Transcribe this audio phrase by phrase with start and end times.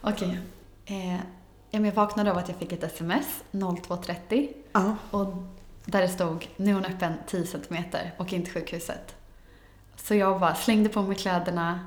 [0.00, 0.38] Okej.
[0.86, 1.20] Eh, ja,
[1.70, 4.96] men jag vaknade av att jag fick ett sms 02.30 Ja.
[5.10, 5.34] och
[5.84, 9.14] där det stod nu är hon öppen 10 centimeter och inte sjukhuset.
[9.96, 11.80] Så jag bara slängde på mig kläderna.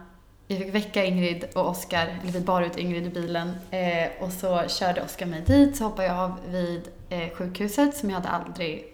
[0.47, 3.51] Jag fick väcka Ingrid och Oskar, eller vi bar ut Ingrid i bilen.
[3.71, 8.09] Eh, och så körde Oskar mig dit, så hoppade jag av vid eh, sjukhuset som
[8.09, 8.85] jag, hade aldrig,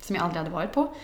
[0.00, 0.94] som jag aldrig hade varit på.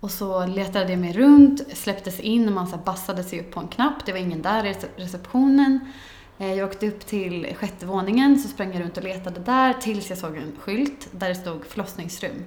[0.00, 3.60] Och så letade jag mig runt, släpptes in och man så bassade sig upp på
[3.60, 4.06] en knapp.
[4.06, 5.92] Det var ingen där i rece- receptionen.
[6.38, 10.10] Eh, jag åkte upp till sjätte våningen, så sprang jag runt och letade där tills
[10.10, 12.44] jag såg en skylt där det stod förlossningsrum.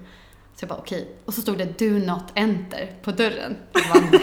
[0.55, 1.15] Så jag bara okej.
[1.25, 3.57] Och så stod det Do not enter på dörren.
[3.73, 4.19] Jag bara,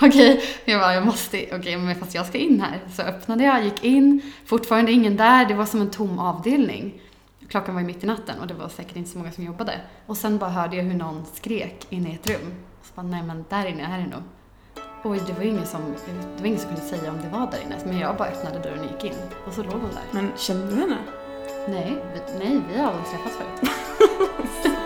[0.08, 2.80] Okej, jag bara jag måste, okej men fast jag ska in här.
[2.94, 7.00] Så öppnade jag, gick in, fortfarande ingen där, det var som en tom avdelning.
[7.48, 9.80] Klockan var ju mitt i natten och det var säkert inte så många som jobbade.
[10.06, 12.54] Och sen bara hörde jag hur någon skrek inne i ett rum.
[12.82, 14.22] Så bara, nej men där inne är det nog.
[15.04, 15.94] Och det var ju ingen som,
[16.36, 17.76] det var ingen som kunde säga om det var där inne.
[17.84, 19.18] Men jag bara öppnade dörren och gick in.
[19.46, 20.02] Och så låg hon där.
[20.10, 20.98] Men kände du henne?
[21.68, 23.70] Nej, vi, nej, vi har aldrig träffats förut.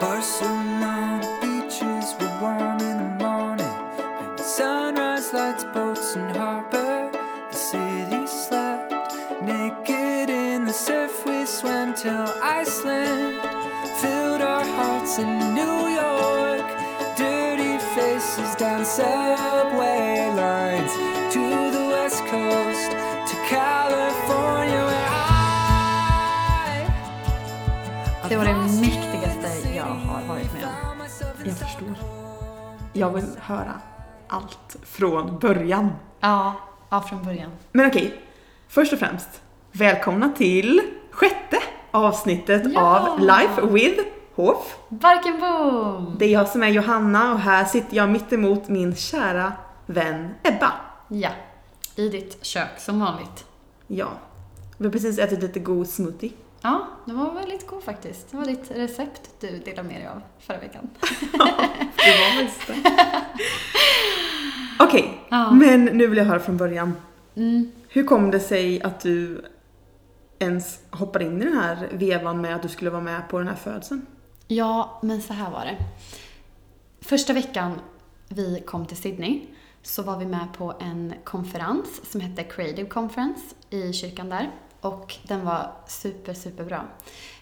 [0.00, 3.16] Barcelona beaches were warm in the
[18.58, 20.92] down subway lines
[21.32, 21.40] to
[21.72, 22.90] the west coast,
[23.28, 25.08] to California, where
[28.24, 28.28] I.
[28.28, 30.70] Det var det mäktigaste jag har varit med om.
[31.44, 31.94] Jag förstår.
[32.92, 33.80] Jag vill höra
[34.28, 35.92] allt från början.
[36.20, 36.54] Ja,
[36.90, 37.50] ja från början.
[37.72, 38.20] Men okej,
[38.68, 41.56] först och främst, välkomna till sjätte
[41.90, 43.08] avsnittet Ja!
[43.08, 44.76] av Life with Hof.
[44.88, 46.16] Barkenboom!
[46.18, 49.52] Det är jag som är Johanna och här sitter jag mitt emot min kära
[49.86, 50.72] vän Ebba.
[51.08, 51.30] Ja,
[51.96, 53.44] i ditt kök som vanligt.
[53.86, 54.08] Ja,
[54.78, 56.30] vi har precis ätit lite god smoothie.
[56.62, 58.30] Ja, det var väldigt god faktiskt.
[58.30, 60.90] Det var ditt recept du delade med dig av förra veckan.
[61.96, 62.92] Det var visst det.
[64.78, 65.50] Okej, Ja.
[65.50, 66.92] men nu vill jag höra från början.
[67.34, 67.70] Mm.
[67.88, 69.44] Hur kom det sig att du
[70.38, 73.48] ens hoppade in i den här vevan med att du skulle vara med på den
[73.48, 74.06] här födseln?
[74.48, 75.76] Ja, men så här var det.
[77.00, 77.80] Första veckan
[78.28, 79.46] vi kom till Sydney
[79.82, 83.40] så var vi med på en konferens som hette Creative Conference
[83.70, 84.50] i kyrkan där.
[84.80, 86.84] Och den var super, superbra.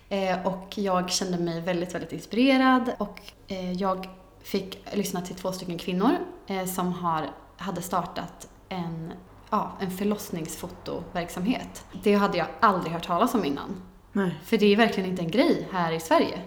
[0.08, 4.08] Eh, och jag kände mig väldigt, väldigt inspirerad och eh, jag
[4.42, 6.12] fick lyssna till två stycken kvinnor
[6.46, 9.12] eh, som har, hade startat en,
[9.50, 11.84] ja, en förlossningsfotoverksamhet.
[12.02, 13.82] Det hade jag aldrig hört talas om innan.
[14.12, 14.40] Nej.
[14.44, 16.40] För det är verkligen inte en grej här i Sverige.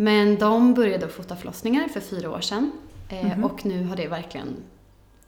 [0.00, 2.72] Men de började fota förlossningar för fyra år sedan.
[3.08, 3.44] Eh, Mhm.
[3.44, 4.56] Och nu har det verkligen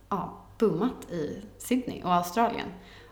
[0.08, 2.66] ja, boomat i Sydney och Australien.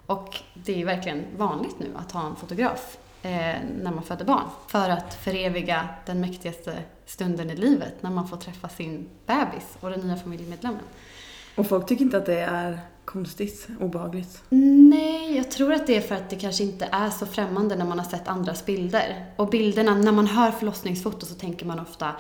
[0.07, 3.31] Och det är verkligen vanligt nu att ha en fotograf eh,
[3.83, 4.45] när man föder barn.
[4.67, 9.91] För att föreviga den mäktigaste stunden i livet när man får träffa sin bebis och
[9.91, 10.83] den nya familjemedlemmen.
[11.57, 12.81] Och folk tycker inte att det är
[13.13, 14.43] konstigt, obehagligt.
[14.49, 17.85] Nej, jag tror att det är för att det kanske inte är så främmande när
[17.85, 19.25] man har sett andras bilder.
[19.37, 22.11] Och bilderna, när man hör förlossningsfoto så tänker man ofta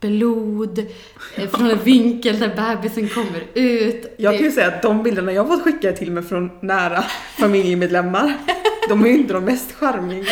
[0.00, 0.78] blod,
[1.36, 4.14] eh, från en vinkel där bebisen kommer ut.
[4.16, 7.04] Jag kan ju säga att de bilderna jag fått skickade till mig från nära
[7.38, 8.34] familjemedlemmar,
[8.88, 10.26] de är ju inte de mest charmiga.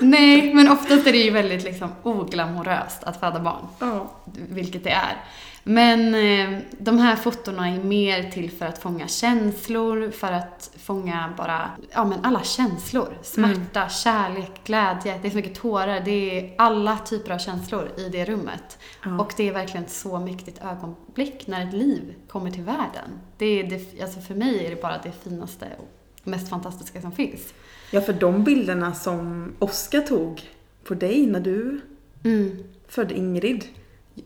[0.00, 3.66] Nej, men oftast är det ju väldigt liksom oglamoröst att föda barn.
[3.78, 4.12] Ja.
[4.48, 5.16] vilket det är.
[5.64, 11.34] Men eh, de här fotona är mer till för att fånga känslor, för att fånga
[11.36, 13.18] bara, ja men alla känslor.
[13.22, 18.08] Smärta, kärlek, glädje, det är så mycket tårar, det är alla typer av känslor i
[18.08, 18.78] det rummet.
[19.04, 19.18] Ja.
[19.18, 23.10] Och det är verkligen ett så mäktigt ögonblick när ett liv kommer till världen.
[23.38, 25.88] Det är det, alltså för mig är det bara det finaste och
[26.28, 27.54] mest fantastiska som finns.
[27.90, 30.42] ja, för de bilderna som Oskar tog
[30.84, 31.80] på dig när du
[32.24, 32.64] Mm.
[32.88, 33.64] födde Ingrid,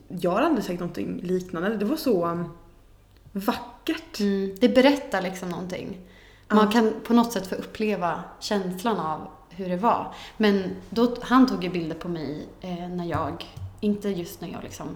[0.07, 1.77] jag har aldrig sett någonting liknande.
[1.77, 2.49] Det var så um,
[3.31, 4.19] vackert.
[4.19, 5.97] Mm, det berättar liksom någonting.
[6.47, 6.71] Man Ja.
[6.71, 10.13] kan på något sätt få uppleva känslan av hur det var.
[10.37, 13.45] Men då, han tog ju bilder på mig eh, när jag,
[13.79, 14.87] inte just när jag liksom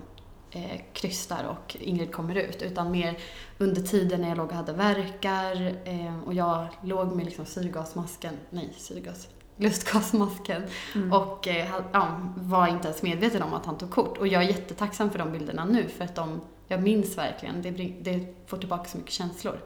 [0.52, 3.18] eh, krystar och Ingrid kommer ut, utan mer
[3.58, 8.34] under tiden när jag låg och hade verkar eh, och jag låg med liksom syrgasmasken,
[8.50, 9.28] nej syrgas,
[9.62, 10.63] lustgasmasken
[10.96, 11.13] Mm.
[11.13, 14.18] och eh, ja, var inte ens medveten om att han tog kort.
[14.18, 17.72] Och jag är jättetacksam för de bilderna nu för att de, jag minns verkligen, det,
[17.72, 19.58] bring, det får tillbaka så mycket känslor.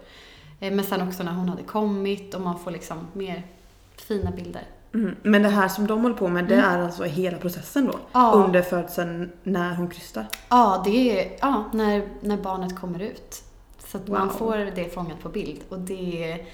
[0.60, 3.44] Eh, men sen också när hon hade kommit och man får liksom mer
[3.96, 4.64] fina bilder.
[4.94, 5.16] Mm.
[5.24, 6.66] Men det här som de håller på med, det Mm.
[6.70, 8.00] är alltså hela processen då?
[8.12, 8.32] Ja.
[8.32, 10.26] Under födseln, när hon krystar?
[10.50, 13.44] Ja, det är ja, när, när barnet kommer ut.
[13.80, 14.36] Så att man Wow.
[14.36, 16.46] får det fångat på bild och det,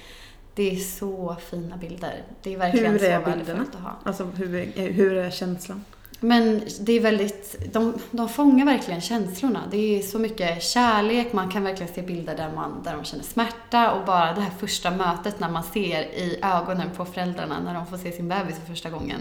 [0.54, 2.22] det är så fina bilder.
[2.42, 3.44] Det är verkligen Hur så är bilderna?
[3.44, 3.96] värdefullt att ha.
[4.04, 5.84] Alltså hur är, hur är känslan?
[6.24, 9.60] Men det är väldigt, de, de fångar verkligen känslorna.
[9.70, 13.24] Det är så mycket kärlek, man kan verkligen se bilder där, man, där de känner
[13.24, 17.74] smärta och bara det här första mötet när man ser i ögonen på föräldrarna när
[17.74, 19.20] de får se sin bebis för första gången.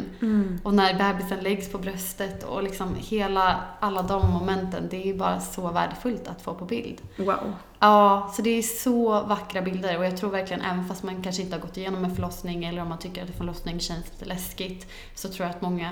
[0.64, 5.18] Och när bebisen läggs på bröstet och liksom hela, alla de momenten, det är ju
[5.18, 7.02] bara så värdefullt att få på bild.
[7.18, 7.54] Wow.
[7.80, 11.42] Ja, så det är så vackra bilder och jag tror verkligen även fast man kanske
[11.42, 14.26] inte har gått igenom en förlossning eller om man tycker att en förlossning känns lite
[14.26, 15.92] läskigt så tror jag att många,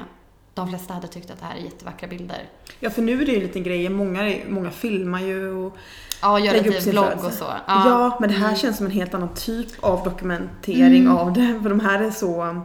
[0.53, 2.43] de flesta hade tyckt att det här är jättevackra bilder.
[2.79, 5.77] Ja för nu är det ju en liten grej, många, många filmar ju och
[6.21, 7.45] Ja, lägger upp typ vlogg och så.
[7.67, 8.57] Ja, men det här Mm.
[8.57, 11.17] känns som en helt annan typ av dokumentering Mm.
[11.17, 11.59] av det.
[11.63, 12.61] För de här är så...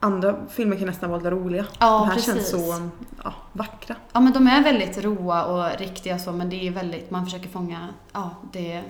[0.00, 1.64] Andra filmer kan nästan vara roliga.
[1.78, 2.34] Ja, de här precis.
[2.34, 2.88] känns så
[3.24, 3.94] ja, vackra.
[4.12, 7.24] Ja, men de är väldigt roa och riktiga och så, men det är väldigt, man
[7.24, 8.82] försöker fånga, ja, det,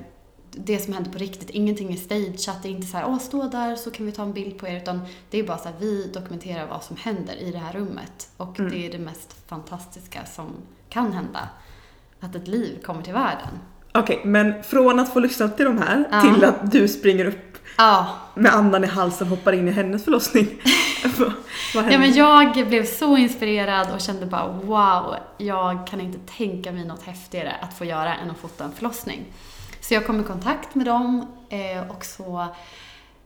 [0.64, 1.50] det som händer på riktigt.
[1.50, 4.22] Ingenting är stageat, det är inte så här, åh, stå där så kan vi ta
[4.22, 5.00] en bild på er, utan
[5.30, 8.28] det är bara så här, vi dokumenterar vad som händer i det här rummet.
[8.36, 8.70] Och Mm.
[8.70, 10.46] det är det mest fantastiska som
[10.88, 11.48] kan hända.
[12.20, 13.48] Att ett liv kommer till världen.
[13.94, 16.20] Okej, men från att få lyssna till de här Ja.
[16.20, 20.04] till att du springer upp Ja, med andan i halsen och hoppar in i hennes
[20.04, 20.46] förlossning.
[21.74, 21.92] vad, händer?
[21.92, 26.84] Ja, men jag blev så inspirerad och kände bara wow, jag kan inte tänka mig
[26.84, 29.24] något häftigare att få göra än att fota en förlossning.
[29.88, 32.46] Så jag kom i kontakt med dem eh, och så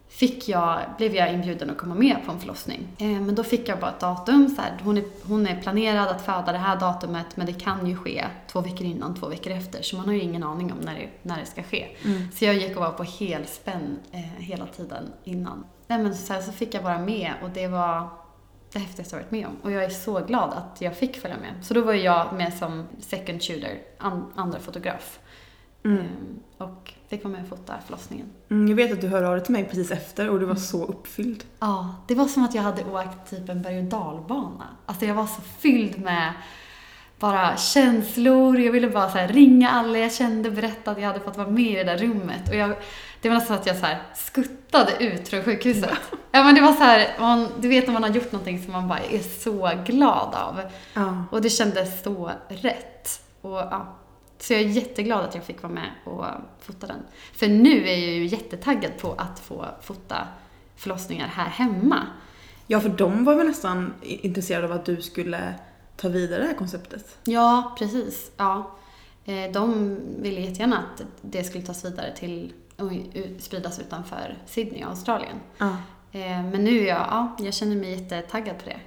[0.08, 2.88] fick jag, blev jag inbjuden att komma med på en förlossning.
[2.98, 6.08] Eh, men då fick jag bara ett datum, så här, hon, är, hon är planerad
[6.08, 9.52] att föda det här datumet men det kan ju ske två veckor innan, två veckor
[9.52, 11.86] efter så man har ju ingen aning om när det, när det ska ske.
[12.04, 12.28] Mm.
[12.32, 15.64] Så jag gick och var på helspänn eh, hela tiden innan.
[15.86, 18.08] Nej, men så, här, så fick jag vara med och det var
[18.72, 19.56] det häftigaste jag varit med om.
[19.62, 21.64] Och jag är så glad att jag fick följa med.
[21.64, 25.18] Så då var jag med som second shooter, an, andra fotograf.
[25.84, 25.98] Mm.
[25.98, 26.06] Ehm,
[26.58, 28.26] och fick vara med och fota förlossningen.
[28.50, 30.48] Mm, jag vet att du hörde av dig till mig precis efter och du Mm.
[30.56, 31.44] var så uppfylld.
[31.60, 34.64] Ja, det var som att jag hade åkt typ en berg och dalbana.
[34.86, 36.32] Alltså jag var så fylld med
[37.18, 38.58] bara känslor.
[38.60, 41.64] Jag ville bara så ringa alla jag kände, berätta att jag hade fått vara med
[41.72, 42.48] i det där rummet.
[42.48, 42.74] Och jag,
[43.20, 45.90] det var nästan att jag så skuttade ut från sjukhuset.
[46.32, 48.72] Ja men det var så här, man, du vet när man har gjort någonting som
[48.72, 50.60] man bara är så glad av.
[50.94, 51.24] Ja.
[51.30, 53.08] Och det kändes så rätt.
[53.40, 53.96] Och, ja.
[54.42, 56.24] Så jag är jätteglad att jag fick vara med och
[56.60, 57.02] fota den.
[57.32, 60.28] För nu är jag ju jättetaggad på att få fota
[60.76, 62.06] förlossningar här hemma.
[62.66, 65.54] ja, för de var väl nästan intresserade av att du skulle
[65.96, 67.18] ta vidare det här konceptet.
[67.24, 68.30] Ja, precis.
[68.36, 68.70] Ja.
[69.24, 72.92] Eh, De ville jättegärna att det skulle tas vidare till och
[73.38, 75.36] spridas utanför Sydney, Australien.
[75.58, 75.76] Ja.
[76.12, 78.80] Eh, Men nu är jag, ja, jag känner mig jättetaggad på det.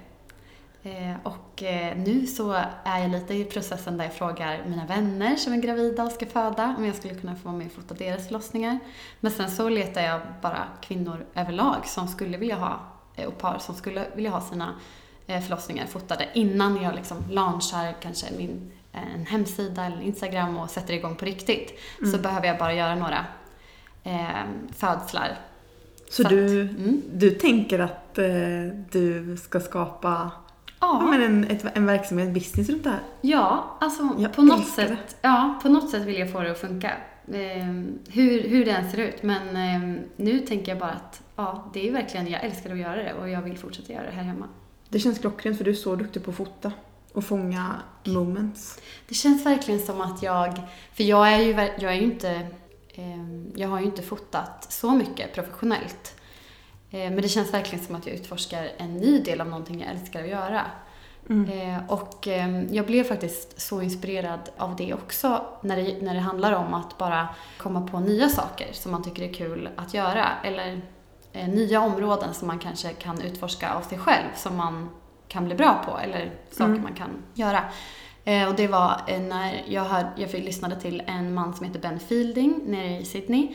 [0.86, 2.52] Eh, Och eh, nu så
[2.84, 6.26] är jag lite i processen där jag frågar mina vänner som är gravida och ska
[6.26, 8.78] föda om jag skulle kunna få vara med och fota deras förlossningar.
[9.20, 12.80] Men sen så letar jag bara kvinnor överlag som skulle vilja ha,
[13.16, 14.74] eh, och par som skulle vilja ha sina
[15.26, 21.16] förlossningar fotade innan jag liksom launchar kanske min, en hemsida eller Instagram och sätter igång
[21.16, 21.78] på riktigt.
[22.12, 23.24] Så behöver jag bara göra några
[24.04, 24.28] eh,
[24.76, 25.38] födslar.
[26.10, 27.02] Så, Så att- du, Mm.
[27.12, 28.24] du tänker att eh,
[28.90, 30.30] du ska skapa
[30.80, 31.00] ja.
[31.10, 33.02] Men en, ett, en verksamhet, en business runt det här?
[33.20, 36.60] Ja, alltså Jag på något, sätt, ja, på något sätt vill jag få det att
[36.60, 36.92] funka.
[37.34, 39.22] Ehm, hur, hur det än ser ut.
[39.22, 42.96] Men ehm, nu tänker jag bara att ja, det är verkligen, jag älskar att göra
[42.96, 44.48] det och jag vill fortsätta göra det här hemma.
[44.88, 46.72] Det känns klockrent för du är så duktig på att fota
[47.12, 47.74] och fånga
[48.04, 48.80] moments.
[49.08, 50.60] Det känns verkligen som att jag,
[50.94, 52.46] för jag är ju, jag är ju inte,
[52.94, 56.15] ehm, jag har ju inte fotat så mycket professionellt.
[56.90, 59.90] Eh, men det känns verkligen som att jag utforskar en ny del av någonting jag
[59.90, 60.62] älskar att göra.
[61.30, 61.50] Mm.
[61.50, 66.20] Eh, och eh, jag blev faktiskt så inspirerad av det också när det, när det
[66.20, 67.28] handlar om att bara
[67.58, 70.28] komma på nya saker som man tycker är kul att göra.
[70.44, 70.80] Eller
[71.32, 74.88] eh, nya områden som man kanske kan utforska av sig själv som man
[75.28, 76.82] kan bli bra på eller saker Mm.
[76.82, 77.64] man kan göra.
[78.48, 82.60] Och det var när jag, hör, jag lyssnade till en man som heter Ben Fielding
[82.66, 83.54] nere i Sydney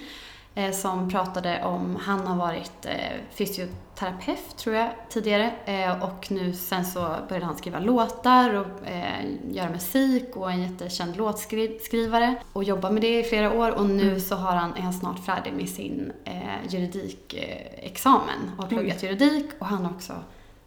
[0.73, 2.95] som pratade om, han har varit eh,
[3.31, 9.25] fysioterapeut tror jag tidigare eh, och nu sen så började han skriva låtar och eh,
[9.51, 13.71] göra musik och en jättekänd låtskrivare och jobba med det i flera år.
[13.71, 18.69] Och nu så har han, är han snart färdig med sin eh, juridikexamen och har
[18.69, 19.45] pluggat juridik.
[19.59, 20.13] Och han har också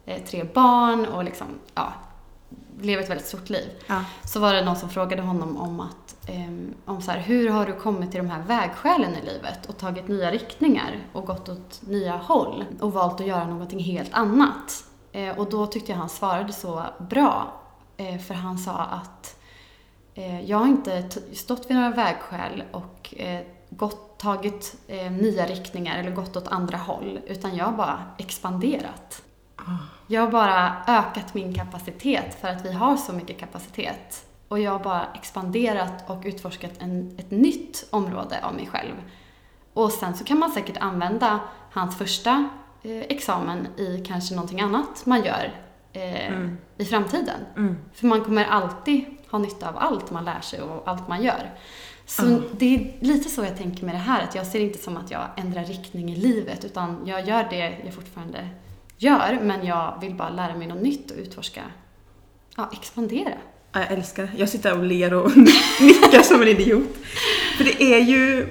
[0.05, 1.93] eh, tre barn och liksom, ja,
[2.81, 3.69] lever ett väldigt stort liv.
[3.87, 4.05] Ja.
[4.23, 6.14] så var det någon som frågade honom om att
[6.85, 10.07] om så här, hur har du kommit till de här vägskälen i livet och tagit
[10.07, 14.85] nya riktningar och gått åt nya håll och valt att göra någonting helt annat?
[15.15, 17.53] Eh, och då tyckte jag han svarade så bra,
[17.97, 19.39] eh, för han sa att
[20.13, 23.13] eh, jag har inte stått vid några vägskäl och
[23.69, 24.77] gått, tagit
[25.11, 29.23] nya riktningar eller gått åt andra håll, utan jag har bara expanderat.
[30.07, 34.24] Jag har bara ökat min kapacitet för att vi har så mycket kapacitet.
[34.47, 38.93] Och jag har bara expanderat och utforskat en, ett nytt område av mig själv.
[39.73, 41.39] Och sen så kan man säkert använda
[41.71, 42.49] hans första
[42.83, 45.51] eh, examen i kanske någonting annat man gör
[45.93, 46.57] eh, Mm.
[46.77, 47.39] i framtiden.
[47.57, 47.77] Mm.
[47.93, 51.53] För man kommer alltid ha nytta av allt man lär sig och allt man gör.
[52.05, 52.39] Så Ja.
[52.51, 55.11] det är lite så jag tänker med det här, att jag ser inte som att
[55.11, 58.49] jag ändrar riktning i livet, utan jag gör det jag fortfarande
[58.97, 61.61] gör, men jag vill bara lära mig något nytt och utforska,
[62.57, 63.33] ja, expandera.
[63.75, 64.29] Ja, Jag älskar det.
[64.37, 65.37] Jag sitter och ler och
[65.81, 66.87] nickar som en idiot.
[67.57, 68.47] För det är ju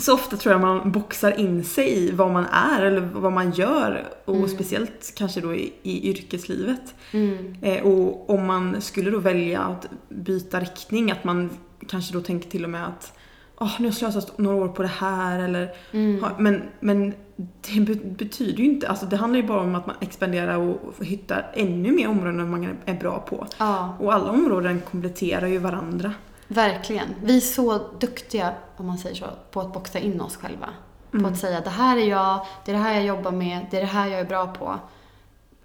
[0.00, 3.50] så ofta tror jag man boxar in sig i vad man är eller vad man
[3.52, 4.48] gör och Mm.
[4.48, 6.94] speciellt kanske då i, i yrkeslivet.
[7.12, 7.56] Mm.
[7.62, 11.50] Eh, och om man skulle då välja att byta riktning, att man
[11.88, 13.12] kanske då tänker till och med att
[13.58, 16.22] Åh, nu har jag slösat några år på det här eller Mm.
[16.22, 17.14] ha- men, men
[17.60, 17.94] det be-
[18.24, 21.92] betyder ju inte, alltså det handlar ju bara om att man expanderar och hittar ännu
[21.92, 23.46] mer områden man är- bra på.
[23.58, 26.12] Ja, Och alla områden kompletterar ju varandra.
[26.48, 27.06] verkligen.
[27.24, 30.68] Vi är så duktiga, om man säger så, på att boxa in oss själva.
[31.10, 31.32] På Mm.
[31.32, 33.80] att säga det här är jag, det är det här jag jobbar med, det är
[33.80, 34.78] det här jag är bra på.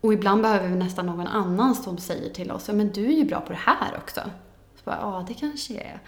[0.01, 3.11] Och ibland behöver vi nästan någon annan som säger till oss, "Ja, men du är
[3.11, 4.21] ju bra på det här också.
[4.75, 5.99] Så bara, ja det kanske jag är.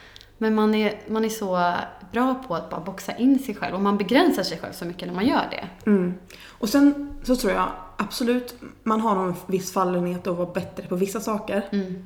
[0.41, 1.74] Men man är, man är så
[2.12, 5.08] bra på att bara boxa in sig själv och man begränsar sig själv så mycket
[5.08, 5.89] när man gör det.
[5.89, 6.13] Mm.
[6.48, 10.96] Och sen så tror jag absolut man har någon viss fallenhet att vara bättre på
[10.96, 11.65] vissa saker.
[11.72, 12.05] Mm.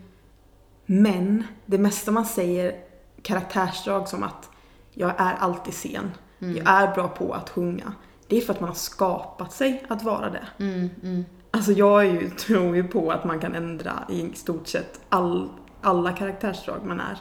[0.86, 2.76] Men det mesta man säger
[3.22, 4.50] karaktärsdrag som att
[4.94, 6.58] jag är alltid sen, Mm.
[6.58, 7.94] jag är bra på att sjunga.
[8.28, 10.48] Det är för att man har skapat sig att vara det.
[10.58, 11.26] Mm, mm.
[11.52, 15.50] Alltså jag ju, tror ju på att man kan ändra i stort sett all,
[15.82, 17.18] alla karaktärsdrag man är.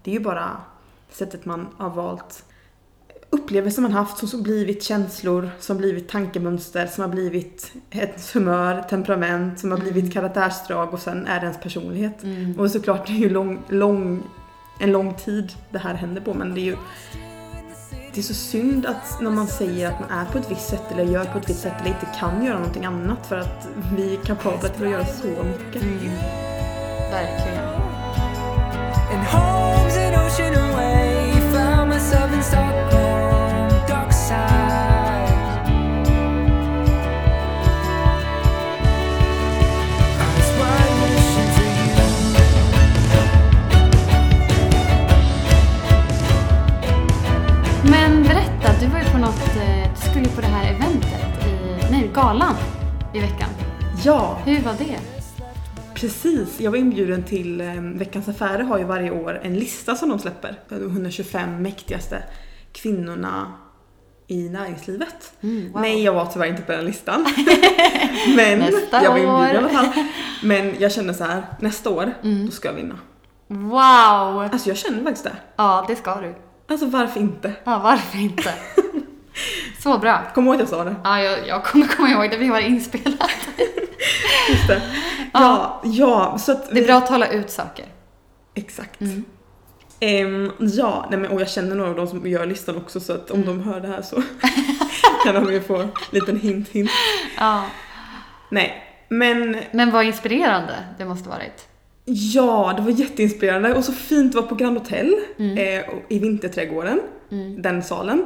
[0.00, 0.04] Mm.
[0.04, 0.56] Det är ju bara
[1.10, 2.44] sättet man har valt
[3.30, 9.60] upplevelser man haft som, blivit känslor, som blivit tankemönster, som har blivit ett humör, temperament,
[9.60, 12.22] som har blivit karaktärsdrag och sen är det ens personlighet.
[12.22, 12.60] Mm.
[12.60, 14.22] Och såklart det är ju lång, lång,
[14.80, 16.76] en lång tid det här händer på men det är ju
[18.14, 20.92] det är så synd att när man säger att man är på ett visst sätt
[20.92, 24.14] eller gör på ett visst sätt eller inte kan göra någonting annat för att vi
[24.14, 25.82] är kapabla till att göra så mycket.
[25.82, 25.98] Mm.
[27.10, 27.59] Verkligen.
[52.14, 52.54] Galan
[53.14, 53.48] i veckan.
[54.04, 54.98] Ja, Hur var det?
[55.94, 60.08] Precis, jag var inbjuden till eh, Veckans Affärer har ju varje år en lista som
[60.08, 60.58] de släpper.
[60.68, 62.22] De 125 mäktigaste
[62.72, 63.52] kvinnorna
[64.26, 65.32] i näringslivet.
[65.42, 65.80] Mm, wow.
[65.82, 67.26] Nej, jag var tyvärr inte på den listan.
[68.36, 70.04] Men Nästa jag var inbjuden i alla fall.
[70.42, 72.46] Men jag kände så här, nästa år, Mm.
[72.46, 72.98] då ska jag vinna.
[73.48, 74.48] Wow!
[74.52, 75.32] Alltså jag känner faktiskt det.
[75.56, 76.34] Ja, det ska du.
[76.68, 77.52] Alltså varför inte?
[77.64, 78.54] Ja, varför inte?
[79.82, 80.22] Så bra.
[80.34, 80.94] Kom ihåg att jag sa det.
[81.04, 83.30] Ja, jag, jag kommer komma ihåg det, vi har inspelat.
[84.50, 84.82] Just det.
[85.32, 86.70] Ja, ja, så att...
[86.74, 87.84] Det är bra att tala ut saker.
[88.54, 89.00] Exakt.
[89.00, 89.24] Mm.
[90.00, 93.12] Ehm, ja, nej men, och jag känner några av dem som gör listan också så
[93.12, 94.22] att om de hör det här så
[95.24, 96.90] kan de ju få en liten hint hint.
[97.38, 97.64] Ja.
[98.50, 101.66] Nej, men Men vad inspirerande det måste varit.
[102.04, 105.58] ja, det var jätteinspirerande och så fint att vara på Grand Hotel Mm.
[105.58, 107.00] eh, i Vinterträdgården,
[107.32, 107.62] Mm.
[107.62, 108.24] den salen.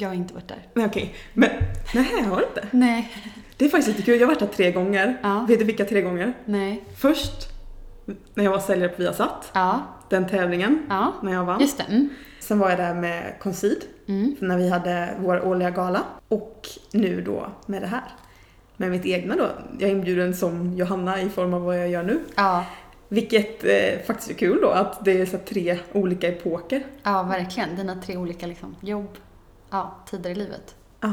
[0.00, 0.58] Jag har inte varit där.
[0.74, 1.50] Nej okej, men
[1.94, 2.66] nej jag har inte.
[2.70, 3.12] Nej.
[3.56, 5.18] Det är faktiskt lite kul, jag har varit där tre gånger.
[5.22, 5.46] Ja.
[5.48, 6.32] Vet du vilka tre gånger?
[6.44, 6.82] Nej.
[6.96, 7.48] Först
[8.34, 9.80] när jag var säljare på Viasat, Ja.
[10.08, 11.12] den tävlingen, Ja.
[11.22, 11.60] när jag vann.
[11.60, 11.84] Just det.
[11.88, 12.08] Mm.
[12.40, 13.78] Sen var jag där med Concid,
[14.08, 14.36] Mm.
[14.40, 16.02] när vi hade vår årliga gala.
[16.28, 18.04] Och nu då med det här.
[18.76, 19.48] Med mitt egna då.
[19.78, 22.20] Jag är inbjuden som Johanna i form av vad jag gör nu.
[22.34, 22.64] Ja.
[23.08, 26.82] Vilket eh, faktiskt är kul då, att det är så här tre olika epoker.
[27.02, 27.76] ja, verkligen.
[27.76, 29.08] Dina tre olika liksom, jobb,
[29.70, 30.74] ja, tider i livet.
[31.00, 31.12] Ja,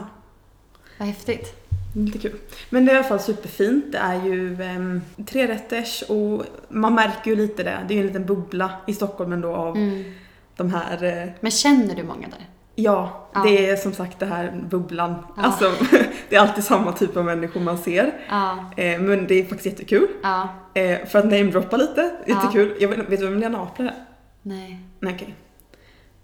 [0.97, 1.53] Vad häftigt.
[1.95, 2.35] lite kul.
[2.69, 3.91] Men det är i alla fall superfint.
[3.91, 7.77] Det är ju eh, trerätters och man märker ju lite det.
[7.87, 10.13] Det är ju en liten bubbla i Stockholm ändå av Mm.
[10.55, 12.49] de här eh, Men känner du många där?
[12.75, 13.43] Ja, Ja.
[13.43, 15.15] det är som sagt det här bubblan.
[15.37, 15.43] Ja.
[15.43, 15.71] Alltså,
[16.29, 18.13] det är alltid samma typ av människor man ser.
[18.29, 18.71] Ja.
[18.77, 20.07] Eh, men det är faktiskt jättekul.
[20.23, 20.49] Ja.
[20.73, 22.75] Eh, för att namedroppa lite, jättekul.
[22.79, 23.93] Jag vet, vet du vem Lena Apler är?
[24.41, 24.79] Nej.
[24.99, 25.35] Nej okej.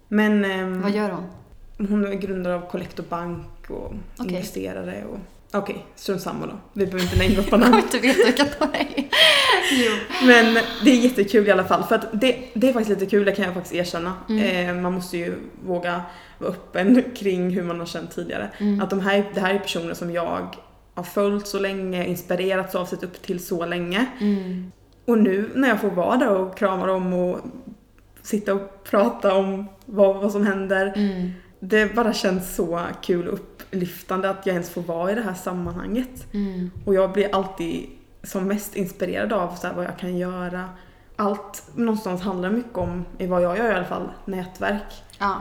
[0.08, 1.24] Men ehm, Vad gör hon?
[1.78, 4.34] Hon är grundare av Collector Bank och Okej.
[4.34, 5.18] investerare och
[5.52, 6.52] Okej, strunt samma då.
[6.72, 7.82] Vi behöver inte Jag kommer namn.
[7.82, 8.86] inte veta vilka de är.
[9.72, 9.92] Jo.
[10.26, 10.54] Men
[10.84, 11.82] det är jättekul i alla fall.
[11.84, 14.12] För att det, det är faktiskt lite kul, det kan jag faktiskt erkänna.
[14.28, 14.68] Mm.
[14.68, 15.34] Eh, man måste ju
[15.66, 16.02] våga
[16.38, 18.50] vara öppen kring hur man har känt tidigare.
[18.58, 18.80] Mm.
[18.80, 20.56] Att de här, det här är personer som jag
[20.94, 24.06] har följt så länge, inspirerats av, sett upp till så länge.
[24.20, 24.72] Mm.
[25.04, 27.38] Och nu när jag får vara där och krama dem och
[28.22, 30.92] sitta och prata om vad, vad som händer.
[31.66, 35.34] Det bara känns så kul och upplyftande att jag ens får vara i det här
[35.34, 36.32] sammanhanget.
[36.34, 36.70] Mm.
[36.86, 37.86] Och jag blir alltid
[38.22, 40.68] som mest inspirerad av så vad jag kan göra.
[41.16, 45.02] Allt någonstans handlar mycket om, i vad jag gör i alla fall, nätverk.
[45.18, 45.34] Ja.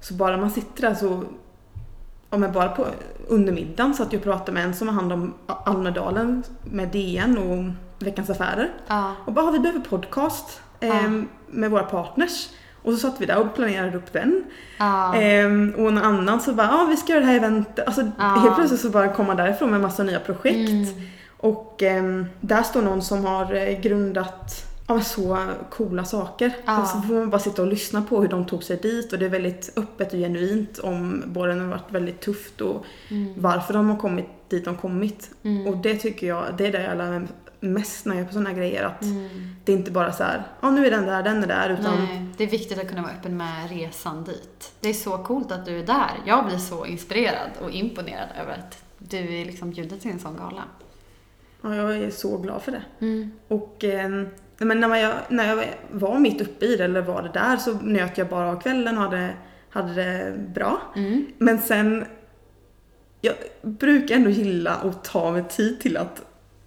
[0.00, 1.22] Så bara man sitter där så,
[2.30, 2.86] om jag bara på
[3.28, 7.38] under middagen satt jag och pratade med en som har hand om Almedalen med DN
[7.38, 7.72] och
[8.04, 8.70] Veckans Affärer.
[8.86, 9.12] Ja.
[9.24, 11.22] Och bara, "Ah, vi behöver podcast eh, Ja.
[11.46, 12.48] med våra partners.
[12.84, 14.44] Och så satt vi där och planerade upp den.
[14.78, 15.14] Ja.
[15.14, 17.86] Ehm, och en annan så bara, ja ah, vi ska göra det här eventet.
[17.86, 18.24] Alltså Ja.
[18.24, 20.70] helt plötsligt så bara komma därifrån med massa nya projekt.
[20.70, 20.86] Mm.
[21.36, 25.38] Och ehm, där står någon som har eh, grundat ja, så
[25.70, 26.52] coola saker.
[26.64, 26.82] Ja.
[26.82, 29.18] Och så får man bara sitta och lyssna på hur de tog sig dit och
[29.18, 33.32] det är väldigt öppet och genuint om både har varit väldigt tufft och Mm.
[33.36, 35.30] varför de har kommit dit de kommit.
[35.42, 35.66] Mm.
[35.66, 37.28] Och det tycker jag, det är det jag lär mig
[37.64, 38.84] mest när jag är på sådana här grejer.
[38.84, 39.28] Att Mm.
[39.64, 41.70] det är inte bara så här, ja nu är den där, den är där.
[41.70, 44.72] Utan Nej, det är viktigt att kunna vara öppen med resan dit.
[44.80, 46.10] Det är så coolt att du är där.
[46.26, 50.36] Jag blir så inspirerad och imponerad över att du är liksom bjuden till en sån
[50.36, 50.64] gala.
[51.62, 52.82] ja, jag är så glad för det.
[53.00, 53.30] Mm.
[53.48, 54.10] Och eh,
[54.58, 57.72] men när, jag, när jag var mitt uppe i det, eller var det där, så
[57.72, 59.34] njöt jag bara av kvällen och hade,
[59.70, 60.80] hade det bra.
[60.96, 61.26] Mm.
[61.38, 62.04] Men sen,
[63.20, 66.22] jag brukar ändå gilla att ta mig tid till att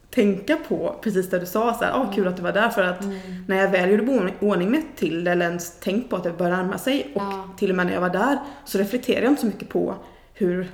[0.09, 2.83] tänka på precis det du sa, så här, ah, kul att du var där för
[2.83, 3.17] att Mm.
[3.47, 6.57] när jag väl gjorde ordning mig till det eller ens tänkt på att det började
[6.63, 7.49] närma sig och Ja.
[7.57, 9.95] till och med när jag var där så reflekterade jag inte så mycket på
[10.33, 10.71] hur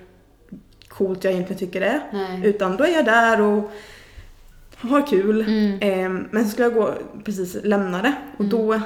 [0.88, 2.02] coolt jag egentligen tycker det är.
[2.13, 2.42] Nej.
[2.46, 3.72] Utan då är jag där och
[4.78, 5.42] har kul.
[5.42, 5.78] Mm.
[5.82, 8.82] Ehm, men så skulle jag gå precis lämna det och då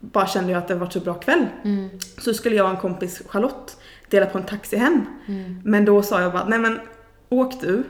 [0.00, 1.46] bara kände jag att det var så bra kväll.
[1.64, 1.88] Mm.
[2.18, 3.76] Så skulle jag och en kompis, Charlotte,
[4.10, 5.06] dela på en taxi hem.
[5.28, 5.60] Mm.
[5.64, 6.80] Men då sa jag bara, nej men
[7.28, 7.82] åk du.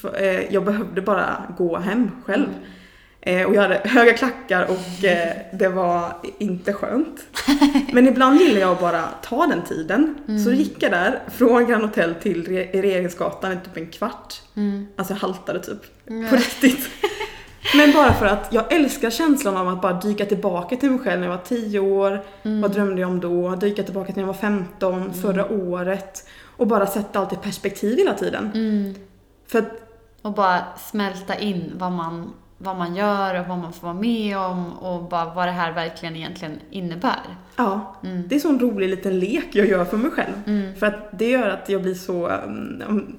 [0.00, 2.44] För, eh, jag behövde bara gå hem själv.
[2.46, 2.60] Mm.
[3.20, 7.20] Eh, och jag hade höga klackar och eh, det var inte skönt.
[7.92, 10.14] Men ibland gillar jag bara ta den tiden.
[10.26, 10.44] Så Mm.
[10.44, 14.34] då gick jag där från Grand Hotel till Re- Regeringsgatan i typ en kvart.
[14.56, 14.86] Mm.
[14.96, 15.82] Alltså jag haltade typ.
[16.08, 16.30] Mm.
[16.30, 16.88] På riktigt.
[17.76, 21.20] Men bara för att jag älskar känslan av att bara dyka tillbaka till mig själv
[21.20, 22.22] när jag var 10 år.
[22.42, 22.60] Mm.
[22.60, 23.54] Vad drömde jag om då?
[23.56, 26.28] Dyka tillbaka till när jag var 15, förra året.
[26.56, 28.50] Och bara sätta allt i perspektiv hela tiden.
[28.54, 28.94] Mm.
[29.54, 29.80] För att,
[30.22, 34.38] Och bara smälta in vad man, vad man gör och vad man får vara med
[34.38, 37.20] om och bara vad det här verkligen egentligen innebär.
[37.56, 37.96] ja.
[38.04, 38.28] Mm.
[38.28, 40.32] Det är så en rolig liten lek jag gör för mig själv.
[40.46, 40.74] Mm.
[40.76, 43.16] För att det gör att jag blir så um,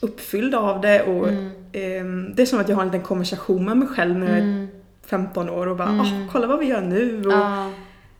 [0.00, 1.50] uppfylld av det och Mm.
[1.72, 4.36] ehm, det är som att jag har en liten konversation med mig själv när jag
[4.36, 4.68] är Mm.
[5.06, 6.00] 15 år och bara Mm.
[6.00, 7.70] "Åh, kolla vad vi gör nu och Ja.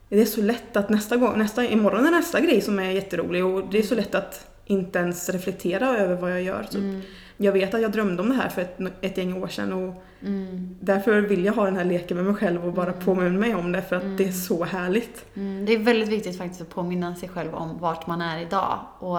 [0.09, 3.45] det är så lätt att nästa gång, nästa, imorgon är nästa grej som är jätterolig
[3.45, 6.63] och det är så lätt att inte ens reflektera över vad jag gör.
[6.71, 7.05] Typ.
[7.39, 7.45] Mm.
[7.47, 10.03] Jag vet att jag drömde om det här för ett, ett gäng år sedan och
[10.23, 10.77] Mm.
[10.81, 13.05] därför vill jag ha den här leken med mig själv och bara Mm.
[13.05, 14.17] påminna mig om det för att Mm.
[14.17, 15.25] det är så härligt.
[15.37, 18.79] Mm, det är väldigt viktigt faktiskt att påminna sig själv om vart man är idag.
[18.99, 19.19] Och,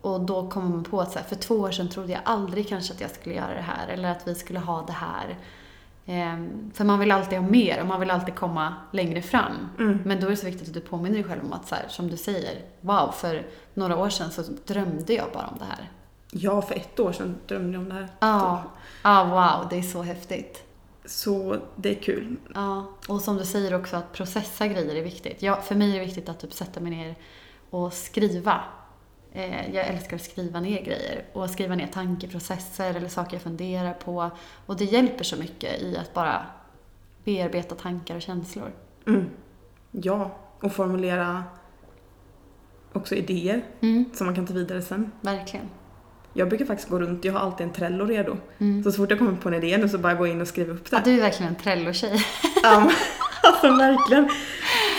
[0.00, 2.68] och då kommer man på att så här, för två år sedan trodde jag aldrig
[2.68, 5.36] kanske att jag skulle göra det här eller att vi skulle ha det här.
[6.06, 9.52] Ehm, för man vill alltid ha mer och man vill alltid komma längre fram.
[9.78, 9.98] Mm.
[10.04, 11.84] Men då är det så viktigt att du påminner dig själv om att så här,
[11.88, 13.42] som du säger, wow, för
[13.74, 15.90] några år sedan så drömde jag bara om det här.
[16.30, 18.08] Ja, för ett år sedan drömde jag om det här.
[18.20, 18.62] Ja,
[19.02, 20.64] ja wow, det är så häftigt.
[21.04, 22.36] Så det är kul.
[22.54, 25.42] Ja, och som du säger också att processa grejer är viktigt.
[25.42, 27.14] Ja, för mig är det viktigt att typ sätta mig ner
[27.70, 28.60] och skriva.
[29.32, 33.92] Eh, jag älskar att skriva ner grejer och skriva ner tankeprocesser eller saker jag funderar
[33.92, 34.30] på.
[34.66, 36.46] Och det hjälper så mycket i att bara
[37.24, 38.72] bearbeta tankar och känslor.
[39.06, 39.30] Mm.
[39.90, 41.44] Ja, och formulera
[42.92, 45.12] också idéer Mm, som man kan ta vidare sen.
[45.20, 45.68] verkligen.
[46.32, 48.36] Jag brukar faktiskt gå runt, jag har alltid en Trello redo.
[48.58, 48.84] Mm.
[48.84, 50.72] Så, så fort jag kommer på en idé nu så bara gå in och skriva
[50.72, 51.10] upp Ja, det.
[51.10, 52.24] du är verkligen en Trello-tjej.
[52.62, 52.90] Ja,
[53.42, 54.28] alltså verkligen.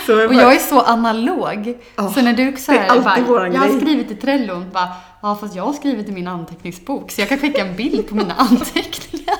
[0.05, 1.77] Så jag Och bara, jag är så analog.
[1.95, 4.15] Ja, så när du så det är här, alltid bara, jag har grej." skrivit i
[4.15, 4.89] Trellon, bara,
[5.21, 8.15] ja fast jag har skrivit i min anteckningsbok så jag kan skicka en bild på
[8.15, 9.35] mina anteckningar.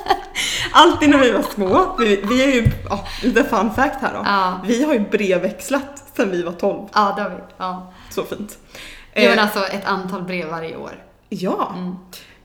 [0.71, 4.21] alltid när vi var små, vi, vi är ju, ja, lite fun fact här då.
[4.25, 6.88] Ja, Vi har ju brevväxlat sedan vi var 12.
[6.93, 7.36] ja det har vi.
[7.58, 7.93] Ja.
[8.10, 8.58] Så fint.
[9.15, 10.91] Jo men Eh, alltså ett antal brev varje år.
[11.29, 11.95] Ja, Mm.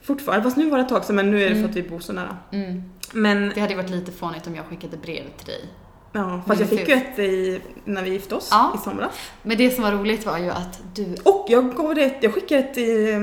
[0.03, 0.45] fortfarande.
[0.45, 1.63] Fast nu var det ett tag sedan men nu är det Mm.
[1.63, 2.37] för att vi bor så nära.
[2.53, 2.83] Mm.
[3.13, 5.65] Men Det hade ju varit lite fånigt om jag skickade brev till dig.
[6.13, 8.73] ja, fast jag Men fick ju ett i, när vi gifte oss Ja.
[8.75, 9.11] i somras.
[9.43, 11.17] Men det som var roligt var ju att du...
[11.25, 13.19] Och jag gav det jag skickade ett i,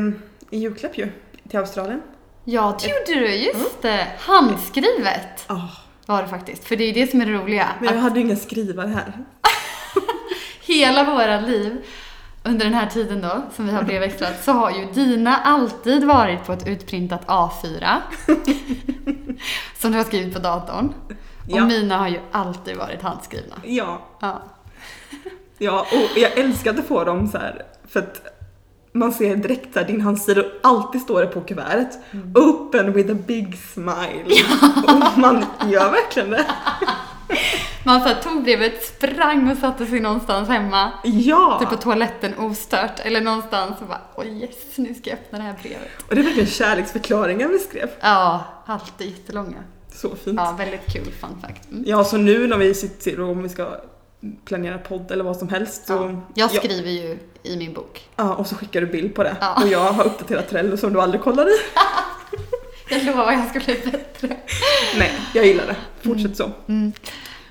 [0.50, 1.12] i julklapp ju.
[1.50, 2.02] till Australien.
[2.46, 3.36] Ja, det gjorde du.
[3.36, 4.08] Just det.
[4.20, 5.68] Handskrivet Ah,
[6.06, 6.64] var det faktiskt.
[6.66, 7.68] För det är ju det som är det roliga.
[7.80, 9.14] men jag Att hade ju ingen skrivare här.
[10.62, 11.78] hela våra liv
[12.44, 16.46] under den här tiden då, som vi har brevväxlat, så har ju dina alltid varit
[16.46, 17.98] på ett utprintat A4.
[19.78, 20.94] som du har skrivit på datorn.
[21.48, 21.62] Ja.
[21.62, 23.56] Och mina har ju alltid varit handskrivna.
[23.64, 24.42] Ja, Ja.
[25.58, 28.22] ja, och jag älskar att få dem så här för att
[28.94, 32.00] man ser direkt här, din handstil och alltid står det på kuvertet.
[32.36, 34.26] Open with a big smile.
[34.88, 36.46] Och man gör verkligen det.
[37.84, 40.92] Man så tog brevet, sprang och satte sig någonstans hemma.
[41.04, 41.58] Ja!
[41.60, 45.44] Typ på toaletten ostört eller någonstans och bara oj yes, nu ska jag öppna det
[45.44, 45.88] här brevet.
[46.08, 47.90] Och det är verkligen kärleksförklaringar vi skrev.
[48.02, 49.58] Ja, alltid jättelånga.
[49.94, 50.40] Så fint.
[50.40, 51.72] Ja, väldigt kul fun fact.
[51.72, 51.84] Mm.
[51.88, 53.68] Ja, så nu när vi sitter och om vi ska
[54.46, 55.94] planera podd eller vad som helst så...
[55.94, 56.22] Ja.
[56.34, 58.10] Jag skriver ju i min bok.
[58.16, 59.36] Ja, och så skickar du bild på det.
[59.42, 59.64] Ja.
[59.64, 61.56] Och jag har uppdaterat Trello som du aldrig kollar i.
[62.90, 64.38] Jag lovar jag ska bli bättre.
[65.00, 65.76] Nej, jag gillar det.
[66.02, 66.52] Fortsätt så.
[66.68, 66.94] Mm.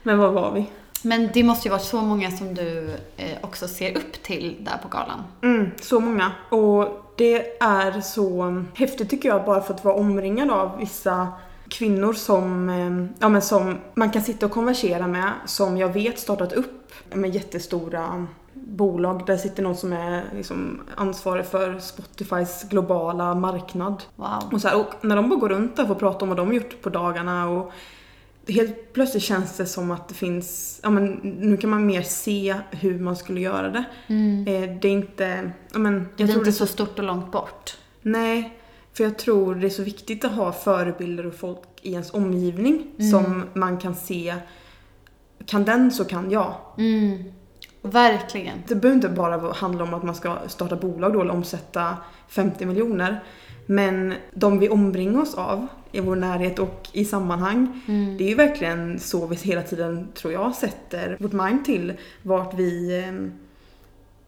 [0.03, 0.71] Men vad var vi?
[1.03, 4.79] Men det måste ju vara så många som du eh, också ser upp till där
[4.83, 5.23] på galan.
[5.43, 6.33] Mm, så många.
[6.49, 11.29] Och det är så häftigt tycker jag bara för att vara omringad av vissa
[11.69, 16.19] kvinnor som, eh, ja, men som man kan sitta och konversera med som jag vet
[16.19, 19.27] startat upp med jättestora bolag.
[19.27, 24.03] Där sitter någon som är liksom ansvarig för Spotifys globala marknad.
[24.17, 24.51] Wow.
[24.53, 26.37] Och, så här, och när de bara går runt där och får prata om vad
[26.37, 27.73] de har gjort på dagarna och
[28.51, 32.55] helt plötsligt känns det som att det finns, ja men nu kan man mer se
[32.71, 33.85] hur man skulle göra det.
[34.07, 34.47] Mm.
[34.47, 37.77] Eh, det är inte, ja men Det är tror inte så stort och långt bort.
[38.03, 38.57] nej.
[38.93, 42.87] För jag tror det är så viktigt att ha förebilder och folk i ens omgivning
[43.11, 44.35] som man kan se,
[45.47, 46.55] kan den så kan jag.
[46.79, 47.33] Mm.
[47.83, 48.59] Verkligen.
[48.69, 51.97] Det behöver inte bara handla om att man ska starta bolag då eller omsätta
[52.29, 53.25] 50 miljoner.
[53.71, 57.83] Men de vi omringar oss av i vår närhet och i sammanhang.
[57.89, 58.17] Mm.
[58.17, 62.55] Det är ju verkligen så vi hela tiden, tror jag, sätter vårt mind till vart
[62.55, 63.31] vi eh,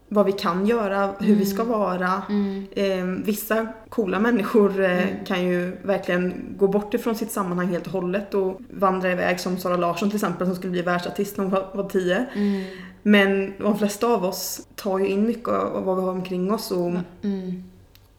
[0.07, 2.21] vad vi kan göra, hur vi ska vara.
[2.29, 2.65] Mm.
[2.71, 7.93] Eh, vissa coola människor eh, kan ju verkligen gå bort ifrån sitt sammanhang helt och
[7.93, 11.53] hållet och vandra iväg som Sara Larsson till exempel som skulle bli världsartist när hon
[11.53, 12.25] var, var tio.
[12.33, 12.63] Mm.
[13.01, 16.71] Men de flesta av oss tar ju in mycket av vad vi har omkring oss
[16.71, 17.63] och, Mm.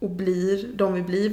[0.05, 1.33] Och blir de vi blir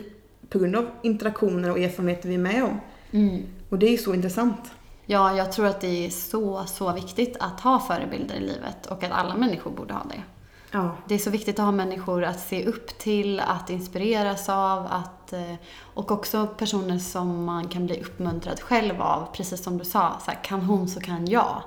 [0.50, 2.80] på grund av interaktioner och erfarenheter vi är med om.
[3.12, 3.44] Mm.
[3.70, 4.72] Och det är så intressant.
[5.06, 9.04] Ja, jag tror att det är så, så viktigt att ha förebilder i livet och
[9.04, 10.24] att alla människor borde ha det.
[10.72, 10.98] Ja.
[11.08, 15.34] Det är så viktigt att ha människor att se upp till, att inspireras av, att,
[15.34, 15.56] eh,
[15.94, 19.28] och också personer som man kan bli uppmuntrad själv av.
[19.34, 21.64] Precis som du sa, så här, kan hon så kan jag.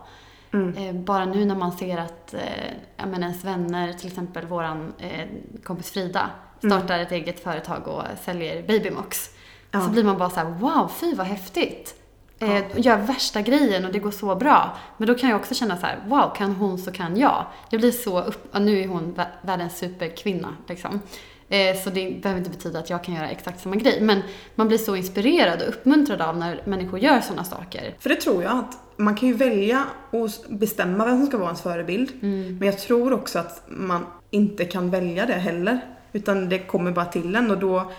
[0.53, 0.77] Mm.
[0.77, 5.29] Eh, Bara nu när man ser att eh, ens vänner, till exempel våran eh,
[5.65, 6.31] kompis Frida,
[6.67, 9.31] startar ett eget företag och säljer Babymox.
[9.71, 9.81] Ja.
[9.81, 11.95] Så blir man bara så här: wow, fy vad häftigt.
[12.39, 14.77] Eh, gör värsta grejen och det går så bra.
[14.97, 17.47] Men då kan jag också känna så här: wow, kan hon så kan jag.
[17.71, 21.01] Jag blir så upp, ja, nu är hon vä- världens superkvinna liksom.
[21.49, 24.01] Eh, så det behöver inte betyda att jag kan göra exakt samma grej.
[24.01, 24.23] Men
[24.55, 27.95] man blir så inspirerad och uppmuntrad av när människor gör sådana saker.
[27.99, 31.49] För det tror jag att man kan ju välja och bestämma vem som ska vara
[31.49, 32.11] ens förebild.
[32.23, 32.59] Mm.
[32.59, 35.81] Men jag tror också att man inte kan välja det heller.
[36.15, 37.93] Utan det kommer bara till en och då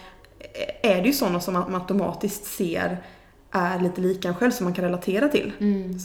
[0.82, 2.98] är det ju sådana som man automatiskt ser
[3.52, 5.52] är lite lika en själv som man kan relatera till.
[5.60, 5.98] Mm.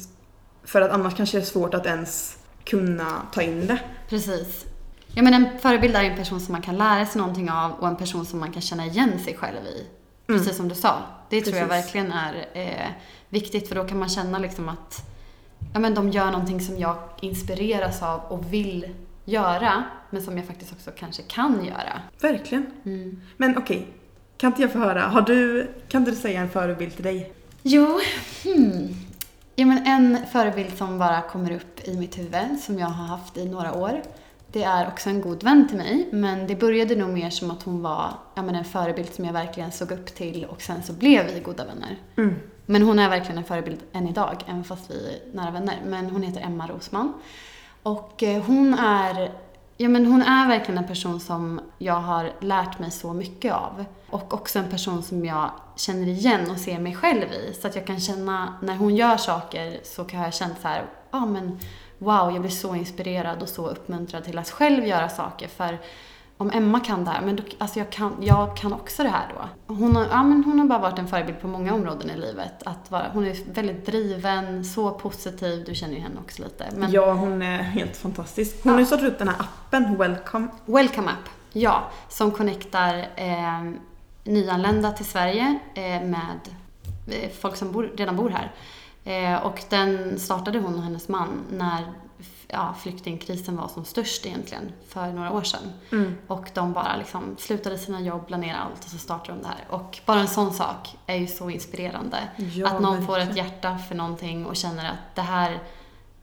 [0.64, 3.80] För att annars kanske det är svårt att ens kunna ta in det.
[4.08, 4.66] Precis.
[5.14, 7.88] Ja, men en förebild är en person som man kan lära sig någonting av och
[7.88, 9.86] en person som man kan känna igen sig själv i.
[10.26, 11.02] Precis som du sa.
[11.28, 11.84] Det tror jag Precis.
[11.84, 12.90] verkligen är eh,
[13.28, 15.06] viktigt för då kan man känna liksom att
[15.72, 18.94] ja, men de gör någonting som jag inspireras av och vill
[19.30, 22.00] göra men som jag faktiskt också kanske kan göra.
[22.20, 22.66] Verkligen.
[22.84, 23.20] Mm.
[23.36, 23.86] Men okej,
[24.36, 27.32] kan inte jag få höra, har du, kan inte du säga en förebild till dig?
[27.62, 28.00] Jo,
[28.44, 28.88] hmm.
[29.56, 33.36] ja, men en förebild som bara kommer upp i mitt huvud, som jag har haft
[33.36, 34.02] i några år,
[34.52, 37.62] det är också en god vän till mig, men det började nog mer som att
[37.62, 40.92] hon var ja, men en förebild som jag verkligen såg upp till och sen så
[40.92, 41.96] blev vi goda vänner.
[42.16, 42.34] Mm.
[42.66, 45.78] Men hon är verkligen en förebild än idag, även fast vi är nära vänner.
[45.86, 47.12] Men hon heter Emma Rosman.
[47.82, 49.32] Och eh, hon är,
[49.76, 53.84] ja men hon är verkligen en person som jag har lärt mig så mycket av.
[54.10, 57.54] Och också en person som jag känner igen och ser mig själv i.
[57.60, 60.84] Så att jag kan känna, när hon gör saker så kan jag känna så här,
[61.10, 61.58] ja ah, men
[61.98, 65.48] wow, jag blir så inspirerad och så uppmuntrad till att själv göra saker.
[65.48, 65.78] För
[66.40, 69.34] om Emma kan det här, men då, alltså jag, kan, jag kan också det här
[69.34, 69.74] då.
[69.74, 72.62] Hon har, ja, men hon har bara varit en förebild på många områden i livet.
[72.64, 76.68] Att vara, hon är väldigt driven, så positiv, du känner ju henne också lite.
[76.72, 78.56] Men Ja, hon är helt fantastisk.
[78.62, 80.48] Hon har ju startat upp den här appen, Welcome.
[80.66, 83.72] Welcome App, ja, som connectar eh,
[84.24, 86.40] nyanlända till Sverige eh, med
[87.06, 88.52] eh, folk som bor, redan bor här.
[89.04, 91.92] Eh, och den startade hon och hennes man när
[92.52, 95.72] ja, flyktingkrisen var som störst egentligen för några år sedan.
[95.92, 96.16] Mm.
[96.26, 99.48] Och de bara liksom slutade sina jobb, la ner allt och så startade de det
[99.48, 99.64] här.
[99.68, 102.18] Och bara en sån sak är ju så inspirerande.
[102.36, 105.58] Ja, att någon får ett hjärta för någonting och känner att det här,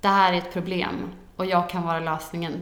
[0.02, 2.62] det här är ett problem och jag kan vara lösningen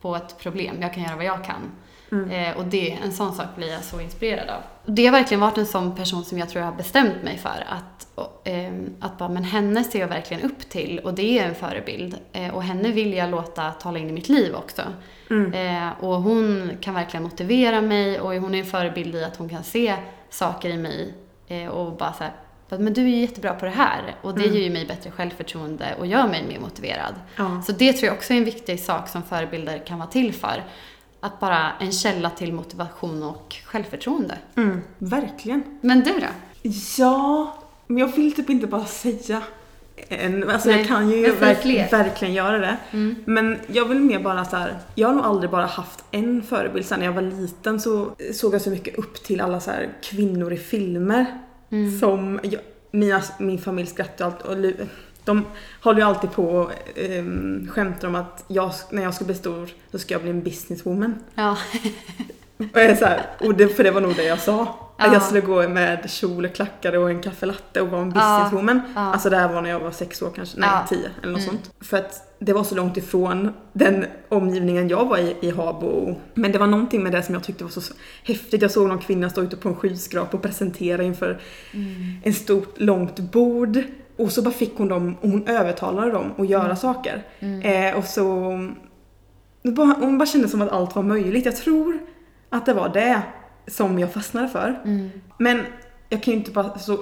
[0.00, 0.82] på ett problem.
[0.82, 1.70] Jag kan göra vad jag kan.
[2.12, 2.30] Mm.
[2.30, 4.62] Eh, och det, en sån sak blir jag så inspirerad av.
[4.86, 7.64] Det har verkligen varit en sån person som jag tror jag har bestämt mig för.
[7.68, 11.48] Att, och, ehm, att bara, men henne ser jag verkligen upp till och det är
[11.48, 12.16] en förebild.
[12.32, 14.82] Eh, och henne vill jag låta tala in i mitt liv också.
[15.30, 15.52] Mm.
[15.52, 19.48] Eh, och hon kan verkligen motivera mig och hon är en förebild i att hon
[19.48, 19.94] kan se
[20.30, 21.14] saker i mig
[21.48, 22.32] eh, och bara så här,
[22.78, 24.54] men du är ju jättebra på det här och det Mm.
[24.54, 27.14] ger ju mig bättre självförtroende och gör mig mer motiverad.
[27.36, 27.62] Ja.
[27.66, 30.64] Så det tror jag också är en viktig sak som förebilder kan vara till för.
[31.24, 34.38] Att bara en källa till motivation och självförtroende.
[34.56, 34.80] Mm.
[34.98, 35.62] Verkligen.
[35.80, 36.26] Men du då?
[36.98, 39.42] Ja, men jag vill typ inte bara säga
[40.08, 40.50] en.
[40.50, 42.76] Alltså Nej, jag kan ju verk, verkligen göra det.
[42.90, 43.16] Mm.
[43.26, 44.78] Men jag vill mer bara så här.
[44.94, 46.86] jag har nog aldrig bara haft en förebild.
[46.86, 49.88] Sen när jag var liten så såg jag så mycket upp till alla så här
[50.02, 51.26] kvinnor i filmer.
[51.70, 51.98] Mm.
[52.00, 52.60] Som, jag,
[52.90, 54.86] mina, min familj skrattar alltid och lu-
[55.24, 55.44] de
[55.82, 56.70] håller ju alltid på och
[57.18, 60.42] um, skämtar om att jag, när jag ska bli stor så ska jag bli en
[60.42, 61.14] businesswoman.
[61.34, 61.56] Ja.
[62.58, 64.62] Och, jag är så här, och det, för det var nog det jag sa.
[64.98, 65.12] Att Ja.
[65.12, 68.38] jag skulle gå med kjol och klackar och en kaffelatte och vara en Ja.
[68.38, 68.80] businesswoman.
[68.94, 69.00] Ja.
[69.00, 70.86] Alltså det här var när jag var sex år kanske, nej Ja.
[70.88, 71.50] tio eller något Mm.
[71.50, 71.72] sånt.
[71.80, 76.20] För att det var så långt ifrån den omgivningen jag var i, i Habo.
[76.34, 77.80] Men det var någonting med det som jag tyckte var så
[78.24, 78.62] häftigt.
[78.62, 81.40] Jag såg någon kvinna stå ute på en skyskrapa och presentera inför
[81.72, 82.16] Mm.
[82.24, 83.82] en stort långt bord.
[84.16, 86.76] Och så bara fick hon dem, och hon övertalade dem att göra Mm.
[86.76, 87.22] saker.
[87.40, 87.60] Mm.
[87.62, 88.24] Eh, och så...
[89.76, 91.44] hon bara kände som att allt var möjligt.
[91.46, 91.98] Jag tror
[92.50, 93.22] att det var det
[93.66, 94.80] som jag fastnade för.
[94.84, 95.10] Mm.
[95.38, 95.60] Men
[96.08, 96.78] jag kan ju inte bara...
[96.78, 96.98] Så,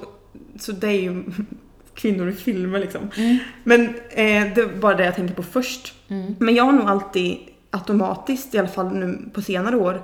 [0.59, 1.23] så det är ju
[1.93, 3.09] kvinnor i filmer liksom.
[3.17, 3.37] Mm.
[3.63, 5.93] Men eh, det är bara det jag tänker på först.
[6.07, 6.35] Mm.
[6.39, 7.37] Men jag har nog alltid
[7.69, 10.01] automatiskt, i alla fall nu på senare år,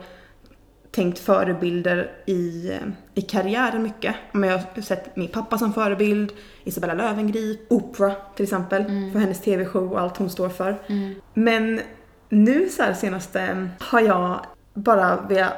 [0.92, 2.74] tänkt förebilder i,
[3.14, 4.16] i karriären mycket.
[4.32, 6.32] Men jag har sett min pappa som förebild,
[6.64, 9.12] Isabella Löwengrip, Oprah till exempel, Mm.
[9.12, 10.78] för hennes TV-show och allt hon står för.
[10.88, 11.16] Mm.
[11.34, 11.82] Men
[12.30, 15.54] nu så här senaste har jag bara velat,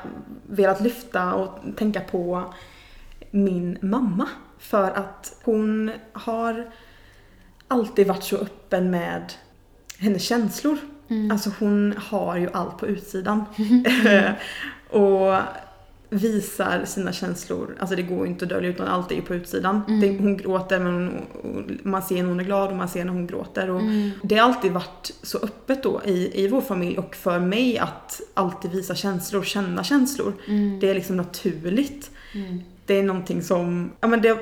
[0.48, 2.54] velat lyfta och tänka på
[3.32, 4.30] min mamma.
[4.60, 6.72] För att hon har
[7.68, 9.34] alltid varit så öppen med
[9.98, 10.78] hennes känslor.
[11.08, 11.32] Mm.
[11.32, 13.46] Alltså hon har ju allt på utsidan.
[14.92, 15.36] och
[16.14, 17.76] visar sina känslor.
[17.80, 19.82] Alltså det går ju inte att dölja utan allt är ju på utsidan.
[19.88, 20.00] Mm.
[20.00, 23.14] Det, hon gråter men hon, man ser när hon är glad och man ser när
[23.14, 23.70] hon gråter.
[23.70, 24.12] Och Mm.
[24.24, 28.22] Det har alltid varit så öppet då i, i vår familj och för mig att
[28.34, 30.34] alltid visa känslor, känna känslor.
[30.48, 30.80] Mm.
[30.80, 32.12] Det är liksom naturligt.
[32.36, 32.62] Mm.
[32.86, 34.38] Det är någonting som, ja men det,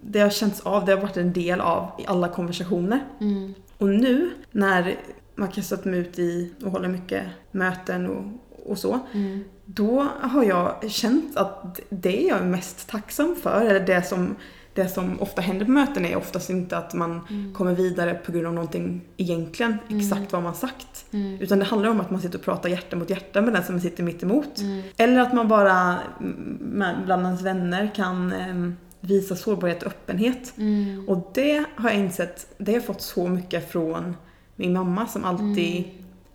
[0.00, 3.00] det har känts av, det har varit en del av i alla konversationer.
[3.20, 3.54] Mm.
[3.78, 4.96] Och nu när
[5.34, 8.24] man kastat mig ut i och håller mycket möten och,
[8.70, 8.98] och så.
[9.12, 9.44] Mm.
[9.64, 13.60] Då har jag känt att det är jag mest tacksam för.
[13.60, 14.36] Eller det som,
[14.74, 17.54] det som ofta händer på möten är oftast inte att man Mm.
[17.54, 21.04] kommer vidare på grund av någonting egentligen, exakt vad man sagt.
[21.12, 21.40] Mm.
[21.40, 23.80] Utan det handlar om att man sitter och pratar hjärta mot hjärta med den som
[23.80, 24.58] sitter mitt emot.
[24.58, 24.82] Mm.
[24.96, 30.52] Eller att man bara mm, bland ens vänner kan em, visa sårbarhet och öppenhet.
[30.56, 31.08] Mm.
[31.08, 34.16] Och det har jag insett, det har jag fått så mycket från
[34.56, 35.84] min mamma som alltid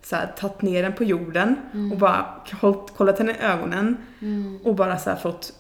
[0.04, 1.92] så här, tagit ner den på jorden Mm.
[1.92, 4.60] och bara hållit, kollat henne i ögonen Mm.
[4.64, 5.54] och bara så här, fått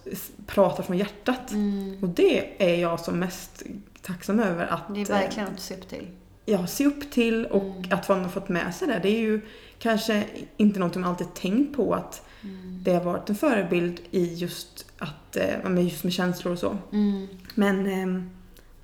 [0.47, 1.51] prata från hjärtat.
[1.51, 1.97] Mm.
[2.01, 3.63] Och det är jag som mest
[4.01, 6.07] tacksam över att Det är eh, verkligen något att se upp till.
[6.45, 7.83] jag ser upp till och Mm.
[7.91, 8.99] att man har fått med sig det.
[9.03, 9.41] Det är ju
[9.79, 10.23] kanske
[10.57, 12.79] inte någonting man alltid tänkt på att Mm.
[12.83, 16.77] det har varit en förebild i just att, eh, just med känslor och så.
[16.91, 17.27] Mm.
[17.55, 18.29] Men ehm,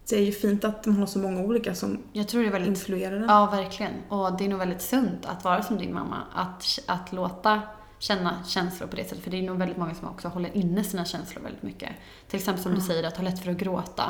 [0.10, 2.52] det är ju fint att man har så många olika som Jag tror det är
[2.52, 3.24] väldigt influerar en.
[3.28, 3.92] Ja, verkligen.
[4.10, 6.18] Och det är nog väldigt sunt att vara som din mamma.
[6.36, 7.62] Att, att låta
[8.00, 9.24] känna känslor på det sättet.
[9.24, 11.90] För det är nog väldigt många som också håller inne sina känslor väldigt mycket.
[12.28, 12.84] Till exempel som du Ja.
[12.86, 14.04] säger, att ha lätt för att gråta.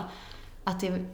[0.64, 1.06] Att det,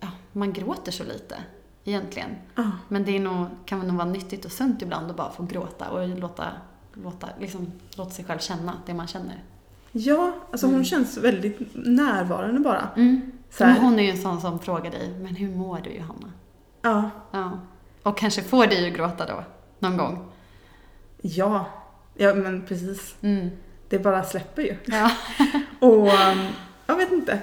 [0.00, 1.36] ja, man gråter så lite
[1.84, 2.30] egentligen.
[2.54, 2.70] Ja.
[2.88, 5.88] Men det är nog, kan nog vara nyttigt och sunt ibland att bara få gråta
[5.90, 6.44] och låta,
[6.94, 9.42] låta, liksom, låta sig själv känna det man känner.
[9.92, 10.84] Ja, alltså hon Mm.
[10.84, 12.88] känns väldigt närvarande bara.
[12.96, 13.32] Mm.
[13.50, 16.32] Så Men hon är ju en sån som frågar dig, men hur mår du Johanna?
[16.82, 17.60] ja, Ja.
[18.02, 19.44] Och kanske får dig att gråta då,
[19.78, 20.32] någon gång.
[21.22, 21.66] ja,
[22.14, 23.14] ja men precis.
[23.22, 23.50] Mm.
[23.88, 24.76] Det bara släpper ju.
[24.84, 25.10] Ja.
[25.80, 26.46] Och um,
[26.86, 27.42] jag vet inte.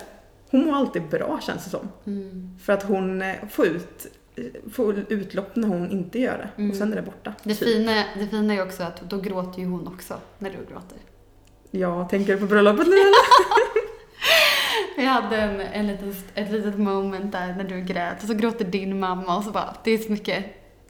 [0.52, 1.90] Hon mår alltid bra känns det som.
[2.06, 2.58] Mm.
[2.62, 6.50] För att hon eh, får ut eh, får utlopp när hon inte gör det.
[6.62, 6.72] Mm.
[6.72, 7.34] Och sen är det borta.
[7.44, 7.68] Det, typ.
[7.68, 10.98] fina, det fina är också att då gråter ju hon också när du gråter.
[11.72, 12.96] Ja, tänker du på bröllopet nu?
[15.06, 18.66] Vi hade en, en liten, ett litet moment där när du grät och så gråter
[18.66, 20.46] din mamma och så bara, det är så mycket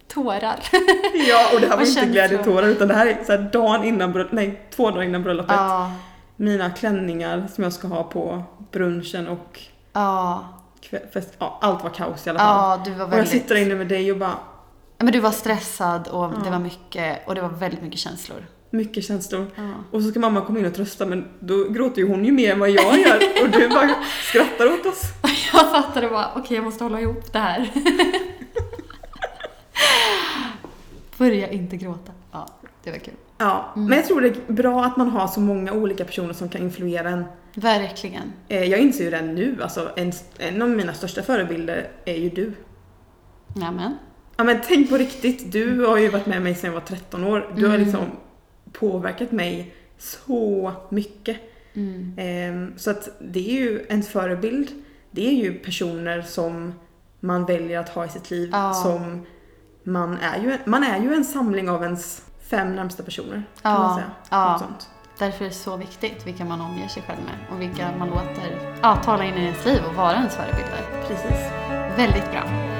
[0.08, 0.60] tårar.
[1.30, 4.12] Ja, och det här var inte glädjetårar utan det här är så här dagen innan
[4.12, 5.56] bröllopet, nej två dagar innan bröllopet.
[5.56, 5.91] Ja,
[6.36, 9.60] Mina klänningar som jag ska ha på brunchen och
[9.93, 10.45] ja,
[11.13, 12.80] fest, ja, allt var kaos i alla fall.
[12.80, 13.32] ja, du var och jag väldigt...
[13.32, 14.38] sitter där inne med dig och bara,
[14.97, 16.41] Men du var stressad och Ja.
[16.43, 18.45] det var mycket, och det var väldigt mycket känslor.
[18.75, 19.45] Mycket känslor.
[19.55, 19.63] Ja.
[19.91, 22.51] Och så ska mamma komma in och trösta men då gråter ju hon ju mer
[22.53, 23.95] än vad jag gör och du bara
[24.29, 25.01] skrattar åt oss.
[25.53, 27.69] Jag fattade bara, okej jag måste hålla ihop det här.
[31.17, 32.11] Börja inte gråta.
[32.31, 32.47] Ja,
[32.83, 33.13] det var kul.
[33.38, 33.88] Ja, Mm.
[33.89, 36.61] men jag tror det är bra att man har så många olika personer som kan
[36.61, 37.25] influera en.
[37.53, 38.33] Verkligen.
[38.47, 42.29] Eh, Jag inser ju det nu, alltså en, en av mina största förebilder är ju
[42.29, 42.53] du.
[43.55, 43.97] Nämen.
[44.38, 47.23] Ja men tänk på riktigt, du har ju varit med mig sedan jag var 13
[47.23, 47.53] år.
[47.55, 47.85] Du har Mm.
[47.85, 48.05] liksom
[48.79, 51.38] påverkat mig så mycket.
[51.73, 52.13] Mm.
[52.17, 54.71] Ehm, Så att det är ju en förebild.
[55.11, 56.73] Det är ju personer som
[57.19, 58.49] man väljer att ha i sitt liv.
[58.53, 58.73] Ja.
[58.73, 59.25] Som
[59.83, 63.43] man är ju, man är ju en samling av ens fem närmsta personer.
[63.61, 63.95] Kan Ja, man
[64.29, 64.47] säga.
[64.51, 64.89] Något sånt.
[65.19, 68.77] Därför är det så viktigt vilka man omger sig själv med och vilka man låter
[68.81, 71.03] ja, tala in i ens liv och vara ens förebilder.
[71.07, 71.51] Precis.
[71.97, 72.74] Väldigt bra.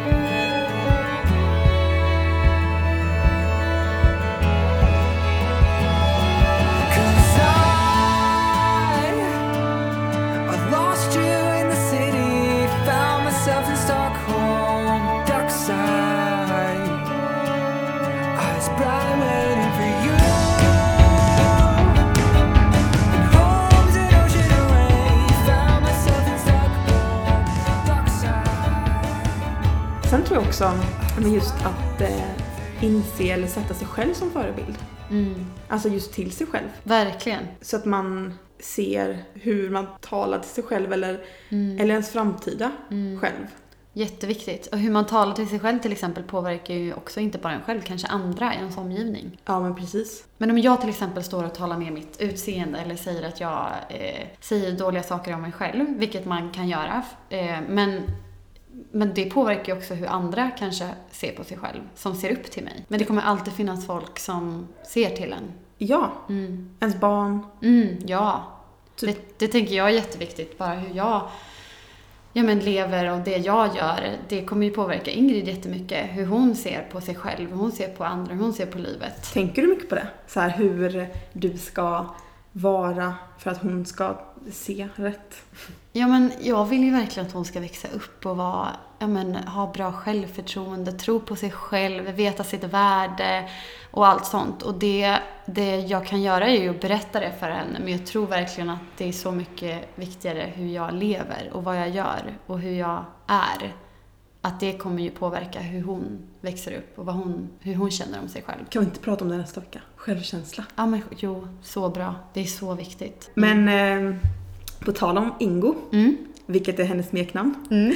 [30.36, 30.72] Tror jag också
[31.22, 32.24] men just att eh,
[32.82, 34.78] inse eller sätta sig själv som förebild.
[35.10, 35.46] Mm.
[35.68, 36.68] Alltså just till sig själv.
[36.84, 37.44] Verkligen.
[37.62, 41.80] Så att man ser hur man talar till sig själv eller, Mm.
[41.80, 43.20] eller ens framtida Mm.
[43.20, 43.46] själv.
[43.94, 44.68] Jätteviktigt.
[44.68, 47.62] Och hur man talar till sig själv till exempel påverkar ju också inte bara en
[47.62, 49.38] själv, kanske andra i ens omgivning.
[49.46, 50.24] Ja men precis.
[50.38, 53.68] Men om jag till exempel står och talar ner mitt utseende eller säger att jag
[53.90, 58.02] eh, säger dåliga saker om mig själv, vilket man kan göra, eh, men,
[58.92, 62.52] men det påverkar ju också hur andra kanske ser på sig själv, som ser upp
[62.52, 62.86] till mig.
[62.88, 65.52] Men det kommer alltid finnas folk som ser till en.
[65.78, 66.70] Ja, Mm.
[66.80, 67.40] ens barn.
[67.62, 68.44] Mm, ja.
[68.96, 69.16] Typ.
[69.16, 71.30] Det, det tänker jag är jätteviktigt, bara hur jag
[72.34, 76.06] ja, men lever och det jag gör, det kommer ju påverka Ingrid jättemycket.
[76.10, 78.78] Hur hon ser på sig själv, hur hon ser på andra, hur hon ser på
[78.78, 79.34] livet.
[79.34, 80.08] Tänker du mycket på det?
[80.28, 82.06] Så här hur du ska
[82.52, 84.20] vara för att hon ska
[84.52, 85.36] se rätt?
[85.98, 88.68] Ja, men jag vill ju verkligen att hon ska växa upp och vara,
[89.00, 93.50] ja, men, ha bra självförtroende, tro på sig själv, veta sitt värde
[93.92, 94.62] och allt sånt.
[94.62, 98.06] Och det, det jag kan göra är ju att berätta det för henne, men jag
[98.06, 102.38] tror verkligen att det är så mycket viktigare hur jag lever och vad jag gör
[102.46, 103.76] och hur jag är.
[104.42, 108.20] Att det kommer ju påverka hur hon växer upp och vad hon, hur hon känner
[108.22, 108.66] om sig själv.
[108.70, 109.82] Kan vi inte prata om det nästa vecka?
[109.96, 110.66] Självkänsla.
[110.76, 112.16] Ja, men jo, så bra.
[112.34, 113.32] Det är så viktigt.
[113.36, 114.16] Men eh,
[114.86, 116.18] på tal om Ingo, Mm.
[116.46, 117.56] vilket är hennes smeknamn.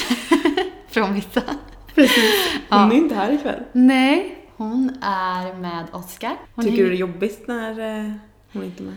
[0.90, 1.42] Från vissa.
[1.96, 2.48] Precis.
[2.70, 2.92] Hon Ja.
[2.92, 3.64] är inte här ikväll.
[3.74, 6.36] Nej, hon är med Oscar.
[6.56, 8.12] Hon Tycker hänger- du det är jobbigt när eh,
[8.54, 8.96] hon inte är med?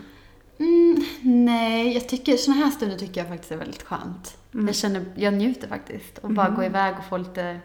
[0.59, 1.03] Mm,
[1.45, 4.37] nej, jag tycker såna här stunder tycker jag faktiskt är väldigt skönt.
[4.53, 4.67] Mm.
[4.67, 6.17] Jag känner, jag njuter faktiskt.
[6.17, 6.55] Och bara Mhm.
[6.55, 7.59] gå iväg och få lite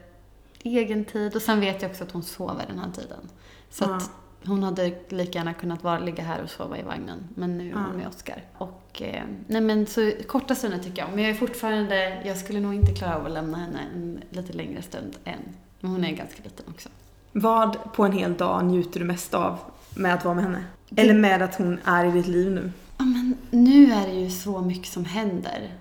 [0.63, 1.37] egen tid.
[1.37, 3.29] Och sen vet jag också att hon sover den här tiden.
[3.71, 3.97] Så Ja.
[3.97, 4.11] att
[4.47, 7.29] hon hade lika gärna kunnat vara, ligga här och sova i vagnen.
[7.35, 8.45] Men nu är hon med Oscar.
[8.59, 11.11] Och, eh, nej men så korta stunder tycker jag.
[11.15, 14.53] Men jag är fortfarande, jag skulle nog inte klara av att lämna henne en lite
[14.53, 15.41] längre stund än.
[15.81, 16.89] Men hon är ganska liten också.
[17.33, 19.59] Vad på en hel dag njuter du mest av
[19.95, 20.65] med att vara med henne?
[20.97, 22.73] Eller med att hon är i ditt liv nu?
[22.99, 25.75] Ja, men nu är det ju så mycket som händer.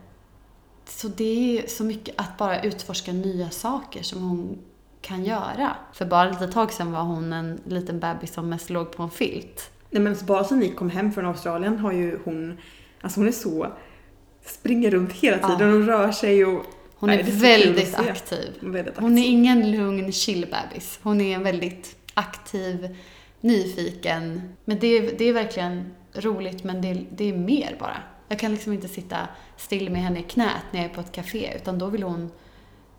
[0.86, 4.58] Så det är ju så mycket att bara utforska nya saker som hon
[5.08, 5.76] kan göra.
[5.94, 9.10] För bara ett tag sedan var hon en liten bebis som mest låg på en
[9.10, 9.72] filt.
[9.90, 12.58] Nej men bara sen ni kom hem från Australien har ju hon,
[13.02, 13.68] alltså hon är så,
[14.46, 15.48] springer runt hela Ja.
[15.50, 16.66] tiden och rör sig och
[17.00, 18.54] Hon Nej, är är väldigt aktiv.
[18.60, 19.34] väldigt Hon är aktiv.
[19.34, 21.00] ingen lugn chill bebis.
[21.04, 22.96] Hon är en väldigt aktiv,
[23.42, 24.42] nyfiken.
[24.66, 27.98] Men det är, det är verkligen roligt men det är, det är mer bara.
[28.28, 29.18] Jag kan liksom inte sitta
[29.58, 32.32] still med henne i knät när jag är på ett café utan då vill hon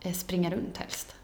[0.00, 1.14] eh, springa runt helst.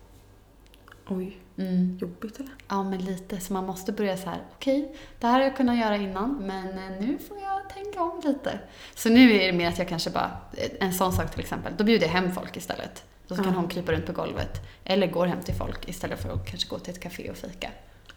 [1.09, 1.39] Oj.
[1.59, 1.99] Mm.
[2.01, 2.53] Jobbigt eller?
[2.69, 3.41] Ja, men lite.
[3.41, 6.43] Så man måste börja så här, okej, okay, det här har jag kunnat göra innan,
[6.47, 8.59] men eh, nu får jag tänka om lite.
[8.95, 11.73] Så nu är det mer att jag kanske bara, eh, en sån sak till exempel,
[11.77, 13.05] då bjuder jag hem folk istället.
[13.29, 13.57] Då kan mm.
[13.57, 14.61] hon krypa runt på golvet.
[14.85, 17.71] Eller går hem till folk istället för att kanske gå till ett café och fika.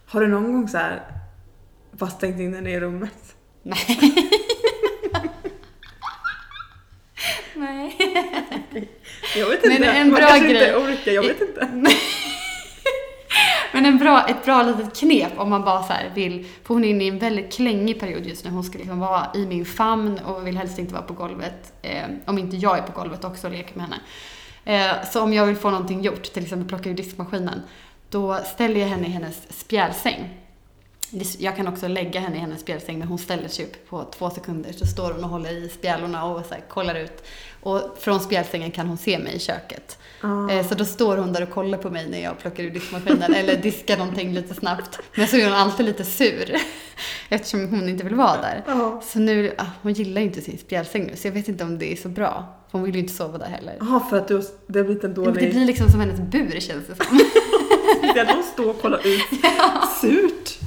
[0.06, 1.04] Har du någon gång så här,
[1.92, 3.36] bara stängt in henne i rummet?
[3.64, 3.86] Nej.
[7.56, 7.98] Nej.
[9.36, 9.80] Jag vet inte.
[9.80, 10.68] Men en bra Man kanske grej.
[10.68, 11.68] inte orkar, jag vet inte.
[13.74, 16.84] Men en bra, ett bra litet knep om man bara så här vill, för hon
[16.84, 18.52] är inne i en väldigt klängig period just nu.
[18.52, 21.74] Hon ska liksom vara i min famn och vill helst inte vara på golvet.
[21.82, 24.00] Eh, om inte jag är på golvet också och leker med henne.
[24.68, 27.62] Eh, så om jag vill få någonting gjort, till exempel plocka ur diskmaskinen,
[28.10, 30.30] då ställer jag henne i hennes spjälsäng.
[31.38, 34.30] Jag kan också lägga henne i hennes spjälsäng men hon ställer sig upp på två
[34.30, 37.24] sekunder så står hon och håller i spjälorna och så här kollar ut.
[37.62, 39.98] Och från spjälsängen kan hon se mig i köket.
[40.22, 40.50] Ah.
[40.52, 43.34] Eh, Så då står hon där och kollar på mig när jag plockar ur diskmaskinen
[43.34, 45.00] eller diskar någonting lite snabbt.
[45.16, 46.56] Men så är hon alltid lite sur
[47.30, 48.64] eftersom hon inte vill vara där.
[48.68, 49.02] Ja.
[49.06, 51.80] Så nu, ah, hon gillar ju inte sin spjälsäng nu så jag vet inte om
[51.80, 52.54] det är så bra.
[52.72, 53.76] Hon vill ju inte sova där heller.
[53.80, 55.34] Jaha, för att du, det har blivit en dålig...
[55.34, 57.20] Det blir liksom som hennes bur känns det som.
[58.14, 59.22] Det att de står och kollar ut.
[60.02, 60.60] Surt.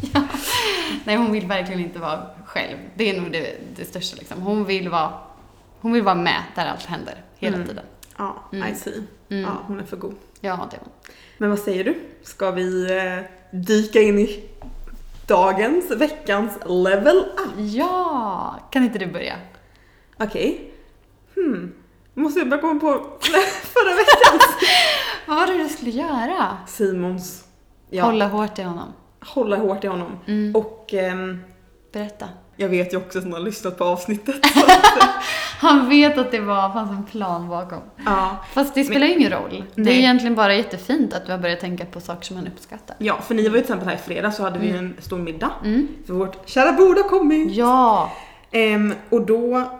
[1.04, 2.76] Nej, hon vill verkligen inte vara själv.
[2.94, 4.42] Det är nog det, det största liksom.
[4.42, 5.12] Hon vill vara,
[5.80, 7.68] hon vill vara med där allt händer hela Mm.
[7.68, 7.84] tiden.
[8.16, 8.72] Ja, Mm.
[8.72, 9.02] I see.
[9.28, 9.42] Mm.
[9.42, 10.14] Ja, hon är för god.
[10.40, 10.92] Ja, det är hon.
[11.38, 11.94] Men vad säger du?
[12.22, 14.44] Ska vi eh, dyka in i
[15.26, 17.50] dagens, veckans level up?
[17.58, 18.58] Ja!
[18.70, 19.34] Kan inte du börja?
[20.18, 20.72] Okej.
[21.34, 21.72] Hmm.
[22.14, 22.92] Måste jag börja komma på
[23.60, 24.40] förra veckan?
[25.26, 26.56] Vad var det du skulle göra?
[26.66, 27.44] Simons.
[27.90, 28.92] Ja, Hålla hårt i honom.
[29.26, 30.18] Hålla hårt i honom.
[30.26, 30.56] Mm.
[30.56, 31.38] Och ehm,
[31.92, 32.28] Berätta.
[32.56, 34.36] jag vet ju också att hon har lyssnat på avsnittet.
[35.60, 37.78] Han vet att det var, fanns en plan bakom.
[38.06, 38.36] ja.
[38.52, 39.64] Fast det spelar ju ingen roll.
[39.74, 39.98] Det är Nej.
[39.98, 42.96] egentligen bara jättefint att du har börjat tänka på saker som man uppskattar.
[42.98, 44.96] ja, för ni var ju till exempel här i fredag så hade vi ju en
[44.98, 45.50] stor middag.
[45.64, 45.88] Mm.
[46.06, 47.52] För vårt kära bord har kommit.
[47.54, 48.12] Ja!
[48.50, 49.70] Ehm, och då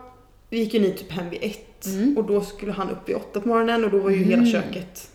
[0.50, 2.16] gick ju ni typ hem vid ett Mm.
[2.18, 5.08] och då skulle han upp vid åtta på morgonen och då var ju hela köket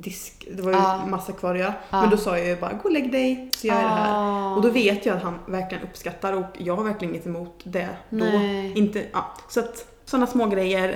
[0.00, 1.06] disk, det var ju Ja.
[1.06, 1.74] massa kvar att göra.
[1.90, 2.00] Ja.
[2.00, 4.12] Men då sa jag ju bara gå och lägg dig så gör jag det här.
[4.12, 4.54] Ah.
[4.54, 7.88] Och då vet jag att han verkligen uppskattar och jag har verkligen inget emot det
[8.10, 8.24] då.
[8.24, 8.72] Nej.
[8.78, 9.34] Inte, ja.
[9.48, 10.88] Så att sådana små grejer.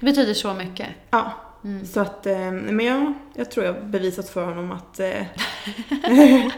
[0.00, 0.86] Det betyder så mycket.
[1.10, 1.32] Ja.
[1.64, 1.86] Mm.
[1.86, 5.10] Så att, eh, men jag, jag tror jag har bevisat för honom att eh,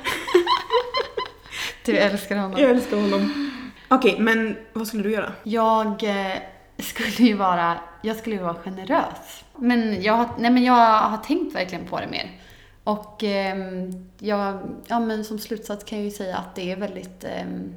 [1.84, 2.60] Du älskar honom.
[2.60, 3.50] jag älskar honom.
[3.88, 5.32] Okej, men vad skulle du göra?
[5.42, 6.36] Jag eh,
[6.78, 9.44] skulle ju vara, jag skulle ju vara generös.
[9.60, 12.40] Men jag, har- nej men jag har tänkt verkligen på det mer.
[12.84, 17.24] Och ehm, jag, ja men som slutsats kan jag ju säga att det är väldigt,
[17.24, 17.74] ehm,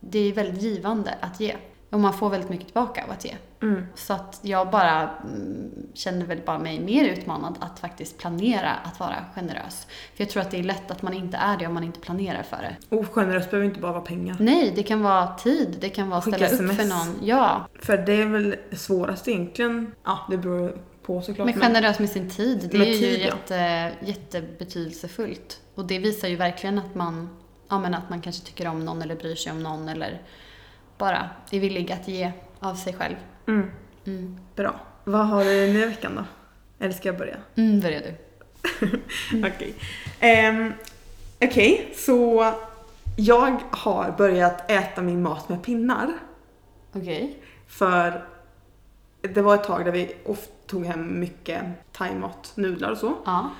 [0.00, 1.56] det är väldigt givande att ge.
[1.90, 3.34] Och man får väldigt mycket tillbaka av att ge.
[3.62, 3.86] Mm.
[3.94, 9.00] Så att jag bara mm, känner väl bara mig mer utmanad att faktiskt planera att
[9.00, 9.86] vara generös.
[10.14, 12.00] För jag tror att det är lätt att man inte är det om man inte
[12.00, 12.96] planerar för det.
[12.96, 14.36] Och generös behöver inte bara vara pengar.
[14.40, 16.76] Nej, det kan vara tid, det kan vara Skicka ställa upp SMS.
[16.76, 17.18] för någon.
[17.26, 19.92] Ja, För det är väl svårast egentligen.
[20.04, 20.76] Ja, det beror
[21.10, 21.46] på såklart.
[21.46, 23.26] Men generös med sin tid, det är ju tid, ja.
[23.26, 25.60] jätte, jättebetydelsefullt.
[25.74, 27.28] Och det visar ju verkligen att man,
[27.68, 30.22] ja, men att man kanske tycker om någon eller bryr sig om någon eller
[30.98, 33.16] bara är villig att ge av sig själv.
[33.46, 33.70] Mm,
[34.06, 34.80] Mm, bra.
[35.04, 36.24] Vad har du den här veckan då?
[36.84, 37.36] Eller ska jag börja?
[37.56, 38.14] mm börjar du.
[39.46, 39.74] Okej.
[40.20, 40.72] Ehm,
[41.44, 42.52] Okej, så
[43.16, 46.12] jag har börjat äta min mat med pinnar.
[46.92, 47.38] Okej.
[47.66, 48.24] För
[49.20, 51.62] det var ett tag där vi ofta tog hem mycket
[51.92, 53.14] thaimat, nudlar och så.
[53.24, 53.50] Ja.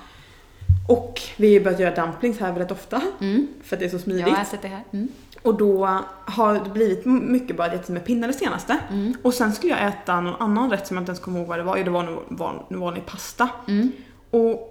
[0.87, 3.01] Och vi har börjat göra dumplings här väldigt ofta.
[3.19, 3.47] Mm.
[3.63, 4.27] För att det är så Jag smidigt.
[4.27, 4.83] har ätit det här.
[4.91, 5.07] Mm.
[5.41, 8.77] Och då har det blivit mycket bara ätit med pinnar det senaste.
[8.89, 9.13] Mm.
[9.21, 11.59] Och sen skulle jag äta någon annan rätt som jag inte ens kommer ihåg vad
[11.59, 11.77] det var.
[11.77, 13.49] Jo, det var nog van, vanlig pasta.
[13.67, 13.91] Mm.
[14.31, 14.67] Och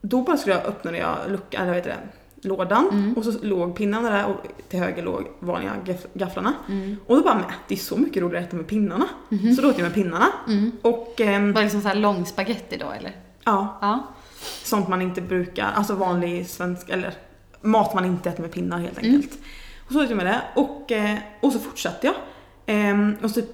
[0.00, 2.08] då bara skulle jag öppna jag luckan, eller vad heter det,
[2.46, 2.88] lådan.
[2.92, 3.14] Mm.
[3.14, 4.36] Och så låg pinnarna där och
[4.68, 6.52] till höger låg vanliga gaff- gafflarna.
[6.68, 6.96] Mm.
[7.06, 9.06] Och då bara, men det är så mycket roligare att äta med pinnarna.
[9.28, 9.54] Mhm.
[9.54, 10.26] Så då åt jag med pinnarna.
[10.48, 10.72] Mm.
[10.82, 13.16] Och ehm, Var det liksom så här lång spaghetti då eller?
[13.44, 14.02] ja, Ja.
[14.64, 17.14] sånt man inte brukar, alltså vanlig svensk, eller
[17.60, 19.14] mat man inte äter med pinnar helt Mm.
[19.14, 19.38] enkelt.
[19.86, 22.14] Och så åt jag med det och, eh, och så fortsatte jag.
[22.66, 23.50] Ehm, och så typ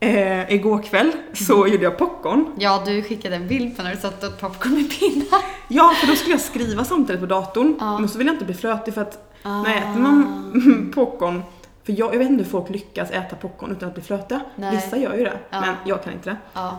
[0.00, 1.72] eh, igår kväll så Mm.
[1.72, 2.52] gjorde jag popcorn.
[2.58, 5.40] Ja, du skickade en bild på när du satt och popcorn med pinnar.
[5.68, 7.76] Ja, för då skulle jag skriva samtidigt på datorn.
[7.80, 7.98] Ja.
[7.98, 9.62] Men så vill jag inte bli flötig för att Ah.
[9.62, 11.42] när jag äter man popcorn,
[11.84, 14.40] för jag, jag vet inte hur folk lyckas äta popcorn utan att bli flötiga.
[14.56, 14.76] Nej.
[14.76, 15.60] Vissa gör ju det, Ja.
[15.60, 16.36] men jag kan inte det.
[16.54, 16.78] Ja.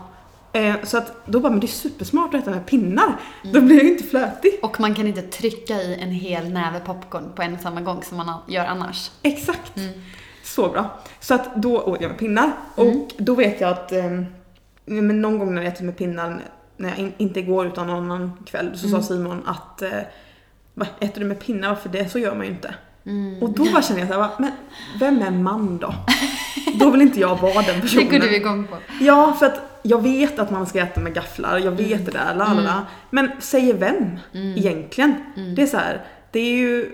[0.54, 3.04] Eh, så att då bara, men det är supersmart att äta med pinnar.
[3.44, 3.54] Mm.
[3.54, 4.60] Då blir jag ju inte flötig.
[4.62, 8.04] Och man kan inte trycka i en hel näve popcorn på en och samma gång
[8.04, 9.12] som man gör annars.
[9.22, 9.78] Exakt.
[9.78, 9.90] Mm.
[10.56, 11.00] Så bra.
[11.20, 12.52] Så att då åt jag med pinnar.
[12.78, 12.90] Mm.
[13.02, 14.22] Och då vet jag att eh,
[14.86, 16.42] men någon gång när jag ätit med pinnar,
[16.78, 19.02] när jag in, inte igår utan någon annan kväll, så Mm.
[19.02, 19.90] sa Simon att eh,
[20.74, 21.76] "Va, äter du med pinnar?
[21.76, 22.74] För det så gör man ju inte.
[23.06, 23.44] Mm.
[23.44, 24.52] Och då bara känner jag så här, va, men
[25.00, 25.94] vem är man då?
[26.80, 28.36] Då vill inte jag vara den Det går du personen.
[28.36, 28.78] igång på.
[29.02, 32.36] Ja, för att jag vet att man ska äta med gafflar, jag vet det där,
[32.36, 32.86] la la la.
[33.10, 33.96] Men säger vem
[34.34, 34.58] Mm.
[34.58, 35.16] egentligen?
[35.36, 35.56] Mm.
[35.56, 36.92] Det är så här, det är ju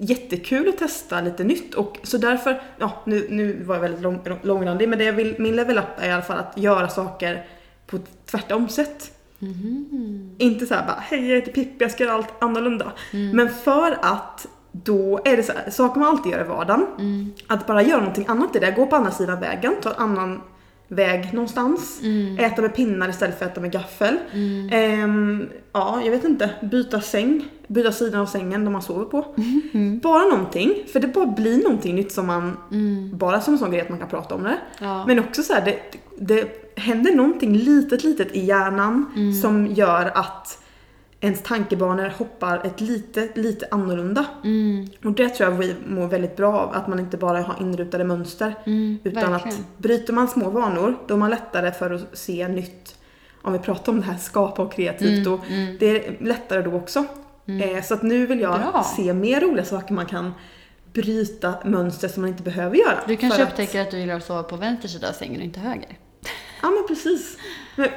[0.00, 4.20] jättekul att testa lite nytt och så därför, ja nu, nu var jag väldigt lång,
[4.42, 7.46] långrandig men det jag vill, min level up är i alla fall att göra saker
[7.86, 9.12] på ett tvärtom sätt.
[9.38, 10.34] Mhm.
[10.38, 12.92] Inte så här bara, hej jag heter Pippi, jag ska göra allt annorlunda.
[13.12, 13.36] Mm.
[13.36, 16.86] Men för att då är det så här, saker man alltid gör i vardagen.
[16.98, 17.32] Mm.
[17.46, 20.40] Att bara göra någonting annat i det, gå på andra sidan vägen, ta en annan
[20.90, 22.00] väg någonstans.
[22.02, 22.38] Mm.
[22.38, 24.18] Äta med pinnar istället för att äta med gaffel.
[24.70, 26.50] Ehm, ja, jag vet inte.
[26.62, 29.34] Byta säng, byta sidan av sängen där man sover på.
[30.02, 32.56] Bara någonting, för det bara blir någonting nytt som man,
[33.12, 34.58] bara som en sån grej att man kan prata om det.
[34.80, 35.06] Ja.
[35.06, 35.78] Men också så här, det,
[36.18, 39.06] det händer någonting litet, litet i hjärnan
[39.42, 40.58] som gör att
[41.20, 44.24] ens tankebanor hoppar ett lite, lite annorlunda.
[44.44, 44.88] Mm.
[45.04, 48.04] Och det tror jag vi mår väldigt bra av, att man inte bara har inrutade
[48.04, 48.54] mönster.
[48.66, 49.58] Mm, Utan verkligen.
[49.58, 52.96] att bryter man små vanor, då är man lättare för att se nytt.
[53.42, 55.40] Om vi pratar om det här skapa och kreativt, då,
[55.78, 57.04] det är lättare då också.
[57.76, 58.84] Eh, så att nu vill jag Bra.
[58.96, 60.32] se mer roliga saker man kan
[60.92, 62.98] bryta mönster som man inte behöver göra.
[63.06, 65.36] Du kanske För att- upptäcker att du gillar att sova på vänster sida av sängen
[65.40, 65.98] och inte höger.
[66.62, 67.36] Ja men precis.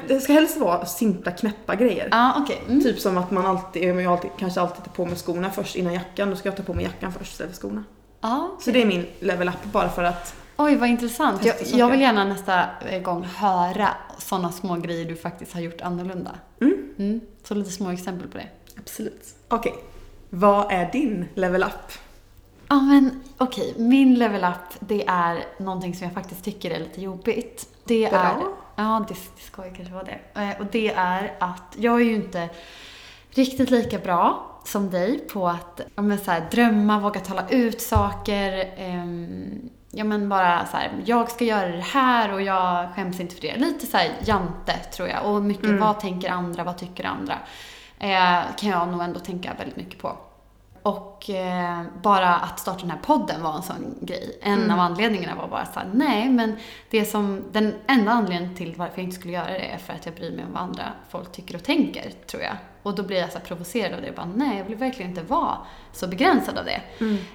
[0.08, 2.08] Det ska helst vara simpla knäppa grejer.
[2.12, 2.62] Ja, okej.
[2.68, 2.84] Mm.
[2.84, 5.94] Typ som att man alltid, jag alltid, kanske alltid tar på mig skorna först innan
[5.94, 6.30] jackan.
[6.30, 7.84] Då ska jag ta på mig jackan först istället för skorna.
[8.22, 11.46] Ja, Så det är min level up bara för att Oj, vad intressant.
[11.46, 12.66] Jag, jag vill gärna nästa
[13.04, 16.32] gång höra sådana små grejer du faktiskt har gjort annorlunda.
[16.62, 17.22] Mm.
[17.44, 18.48] Så lite små exempel på det.
[18.78, 19.36] Absolut.
[19.48, 19.74] Okej,
[20.30, 21.92] vad är din level up?
[22.68, 23.74] Ja, men okej.
[23.78, 27.70] Min level up, det är någonting som jag faktiskt tycker är lite jobbigt.
[27.84, 28.20] Det Bra.
[28.20, 28.63] är...
[28.76, 30.42] Ja, det, det ska ju kanske vara det.
[30.42, 32.50] Eh, Och det är att jag är ju inte
[33.30, 37.82] riktigt lika bra som dig på att ja, men så här, drömma, våga tala ut
[37.82, 38.74] saker.
[38.78, 43.36] ehm, ja men bara så här, jag ska göra det här och jag skäms inte
[43.36, 43.56] för det.
[43.58, 45.26] Lite så här jante tror jag.
[45.26, 47.34] Och mycket, vad tänker andra, vad tycker andra?
[48.00, 50.18] Eh, kan jag nog ändå tänka väldigt mycket på.
[50.84, 54.40] Och eh, bara att starta den här podden var en sån grej.
[54.42, 56.56] En av anledningarna var bara så här, nej men
[56.90, 60.06] det som, den enda anledningen till varför jag inte skulle göra det är för att
[60.06, 62.56] jag bryr mig om vad andra folk tycker och tänker, tror jag.
[62.84, 65.24] Och då blir jag så provocerad av det och bara, nej jag vill verkligen inte
[65.24, 65.58] vara
[65.94, 66.82] så begränsad av det.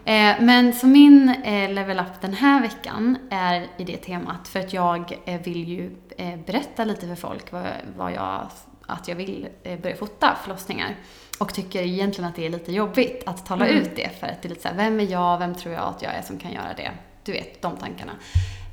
[0.05, 4.61] Eh, men så min eh, level up den här veckan är i det temat för
[4.61, 8.49] att jag eh, vill ju eh, berätta lite för folk vad, vad jag,
[8.87, 10.97] att jag vill eh, börja fota förlossningar.
[11.39, 14.47] Och tycker egentligen att det är lite jobbigt att tala ut det för att det
[14.47, 16.75] är lite såhär, vem är jag, vem tror jag att jag är som kan göra
[16.77, 16.91] det?
[17.25, 18.13] Du vet, de tankarna.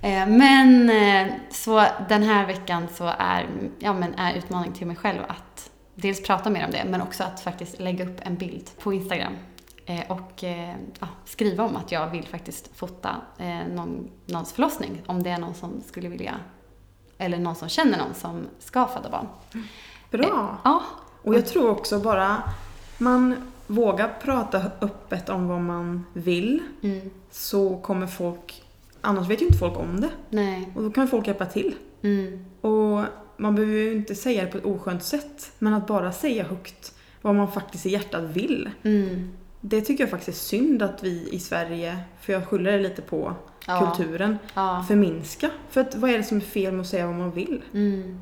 [0.02, 3.48] Eh, men eh, så den här veckan så är,
[3.80, 7.24] ja, men är utmaning till mig själv att dels prata mer om det men också
[7.24, 9.34] att faktiskt lägga upp en bild på Instagram
[9.86, 10.44] eh, och
[11.00, 13.16] ja, skriva om att jag vill faktiskt fota
[13.76, 16.36] någon, någons förlossning om det är någon som skulle vilja
[17.18, 19.28] eller någon som känner någon som ska föda barn.
[20.12, 20.58] Bra!
[20.64, 20.84] Ja,
[21.26, 22.44] Och jag tror också bara
[22.98, 23.36] man
[23.68, 28.64] vågar prata öppet om vad man vill mm, så kommer folk,
[29.02, 30.10] annars vet ju inte folk om det.
[30.30, 31.76] nej, Och då kan folk hjälpa till.
[32.02, 33.04] mm, Och
[33.38, 36.96] man behöver ju inte säga det på ett oskönt sätt, men att bara säga högt
[37.22, 38.70] vad man faktiskt i hjärtat vill.
[38.84, 39.30] mm,
[39.62, 43.02] Det tycker jag faktiskt är synd att vi i Sverige, för jag skyller det lite
[43.02, 43.34] på
[43.68, 43.96] Ja.
[43.98, 45.50] kulturen, ja, förminska.
[45.70, 47.62] För att vad är det som är fel med att säga vad man vill?
[47.74, 48.20] mm.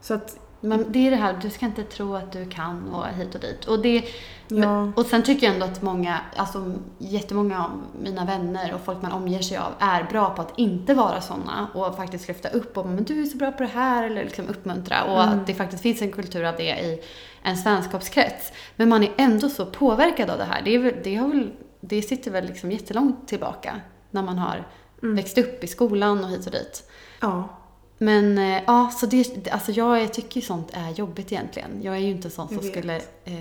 [0.00, 3.06] Så att, Men det är det här, du ska inte tro att du kan och
[3.06, 3.64] hit och dit.
[3.64, 4.04] Och, det,
[4.48, 4.92] ja.
[4.96, 7.70] och sen tycker jag ändå att många, alltså jättemånga av
[8.02, 11.68] mina vänner och folk man omger sig av är bra på att inte vara sådana
[11.74, 14.48] och faktiskt lyfta upp och men du är så bra på det här eller liksom
[14.48, 17.02] uppmuntra och att det faktiskt finns en kultur av det i
[17.42, 18.52] en vänskapskrets.
[18.76, 20.62] Men man är ändå så påverkad av det här.
[20.64, 21.50] Det, är väl, det, väl,
[21.80, 24.66] det sitter väl liksom jättelångt tillbaka när man har
[25.00, 26.90] växt upp i skolan och hit och dit.
[27.20, 27.58] ja.
[28.02, 31.70] Men eh, ja, så det, alltså jag tycker ju sånt är jobbigt egentligen.
[31.82, 33.32] Jag är ju inte sån som skulle eh,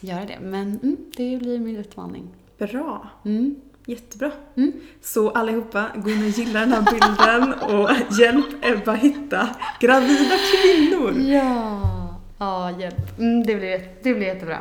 [0.00, 0.38] göra det.
[0.40, 2.28] Men mm, det blir min utmaning.
[2.58, 3.08] Bra.
[3.24, 3.54] Mm.
[3.86, 4.30] Jättebra.
[4.56, 4.72] Mm.
[5.02, 9.48] Så allihopa, gå in och gilla den här bilden och hjälp Ebba hitta
[9.80, 11.20] gravida kvinnor.
[11.20, 11.80] Ja,
[12.38, 13.18] ja hjälp.
[13.18, 14.58] Mm, det, blir, det blir jättebra.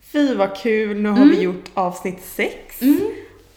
[0.00, 1.28] Fy vad kul, nu har Mm.
[1.30, 2.80] vi gjort avsnitt sex.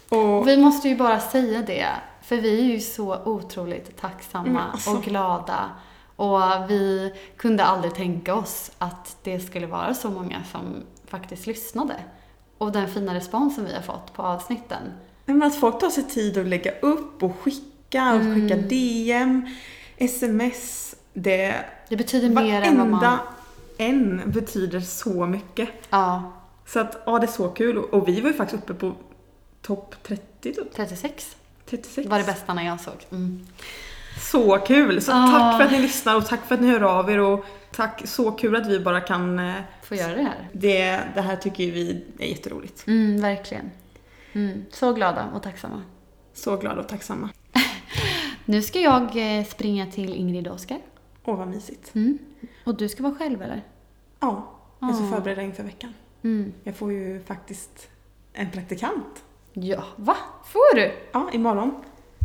[0.10, 1.88] Och Vi måste ju bara säga det.
[2.32, 4.92] För vi är ju så otroligt tacksamma alltså.
[4.92, 5.70] och glada.
[6.16, 11.96] Och vi kunde aldrig tänka oss att det skulle vara så många som faktiskt lyssnade.
[12.58, 14.82] Och den fina responsen vi har fått på avsnitten.
[15.26, 19.48] men att folk tar sig tid att lägga upp och skicka och skicka DM,
[19.98, 20.96] sms.
[21.14, 21.56] Det,
[21.90, 23.00] Det betyder mer än vad man...
[23.00, 23.20] varenda
[23.78, 25.70] en betyder så mycket.
[25.90, 26.34] Ja,
[26.66, 27.78] Så att, ja det är så kul.
[27.78, 28.94] Och, och vi var ju faktiskt uppe på
[29.62, 30.76] topp 30 typ.
[30.76, 31.36] 36
[31.72, 32.08] 36.
[32.10, 32.94] var det bästa när jag såg.
[33.12, 33.48] Mm.
[34.20, 35.02] Så kul!
[35.02, 35.28] Så Ah.
[35.32, 38.02] tack för att ni lyssnar och tack för att ni hör av er och tack,
[38.06, 39.40] så kul att vi bara kan...
[39.40, 40.50] eh, Få göra det här.
[40.54, 42.88] Det, det här tycker vi är jätteroligt.
[42.88, 43.72] Mm, verkligen.
[44.34, 44.66] Mm.
[44.72, 45.84] Så glada och tacksamma.
[46.34, 47.30] Så glada och tacksamma.
[48.46, 50.80] Nu ska jag eh, springa till Ingrid och Oskar.
[51.26, 51.96] Åh, vad mysigt.
[51.96, 52.18] Mm.
[52.64, 53.62] Och du ska vara själv eller?
[54.20, 55.12] Ja, jag ska Ja.
[55.12, 55.94] förbereda inför veckan.
[56.24, 56.54] Mm.
[56.64, 57.88] Jag får ju faktiskt
[58.34, 59.24] en praktikant.
[59.54, 60.16] Ja, va?
[60.46, 60.92] Får du?
[61.12, 61.72] Ja, imorgon.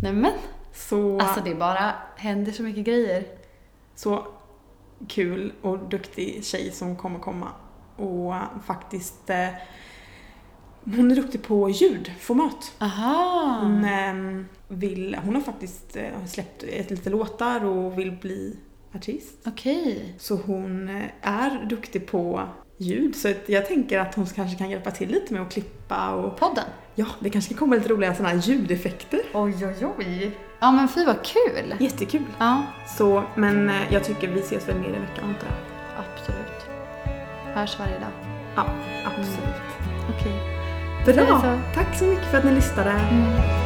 [0.02, 0.32] Nämen.
[0.74, 3.24] Så, Alltså det bara händer så mycket grejer.
[3.94, 4.26] så
[5.08, 7.48] kul och duktig tjej som kommer komma.
[7.96, 8.34] Och
[8.66, 9.48] faktiskt, eh,
[10.84, 12.72] hon är duktig på ljudformat.
[12.78, 13.58] Aha.
[13.62, 18.56] Hon, eh, vill, hon har faktiskt eh, släppt ett lite låtar och vill bli
[18.94, 19.34] artist.
[19.46, 20.14] Okej.
[20.18, 22.48] Så hon eh, är duktig på
[22.78, 23.16] ljud.
[23.16, 26.64] Så jag tänker att hon kanske kan hjälpa till lite med att klippa och Podden.
[26.94, 29.20] ja, det kanske kan komma lite roliga sådana här ljudeffekter.
[29.34, 30.30] Oj, oj, oj.
[30.60, 31.74] Ja men fy vad kul.
[31.78, 32.22] Jättekul.
[32.38, 32.62] Ja,
[32.96, 36.04] Så, men eh, jag tycker vi ses väl mer i veckan antar jag.
[36.04, 36.66] absolut.
[37.54, 38.10] Hörs varje dag.
[38.56, 38.66] Ja,
[39.04, 39.62] absolut.
[40.18, 40.32] Okej.
[41.04, 41.58] Säger Bra!
[41.74, 42.90] Tack så mycket för att ni lyssnade.
[42.90, 43.65] Mm.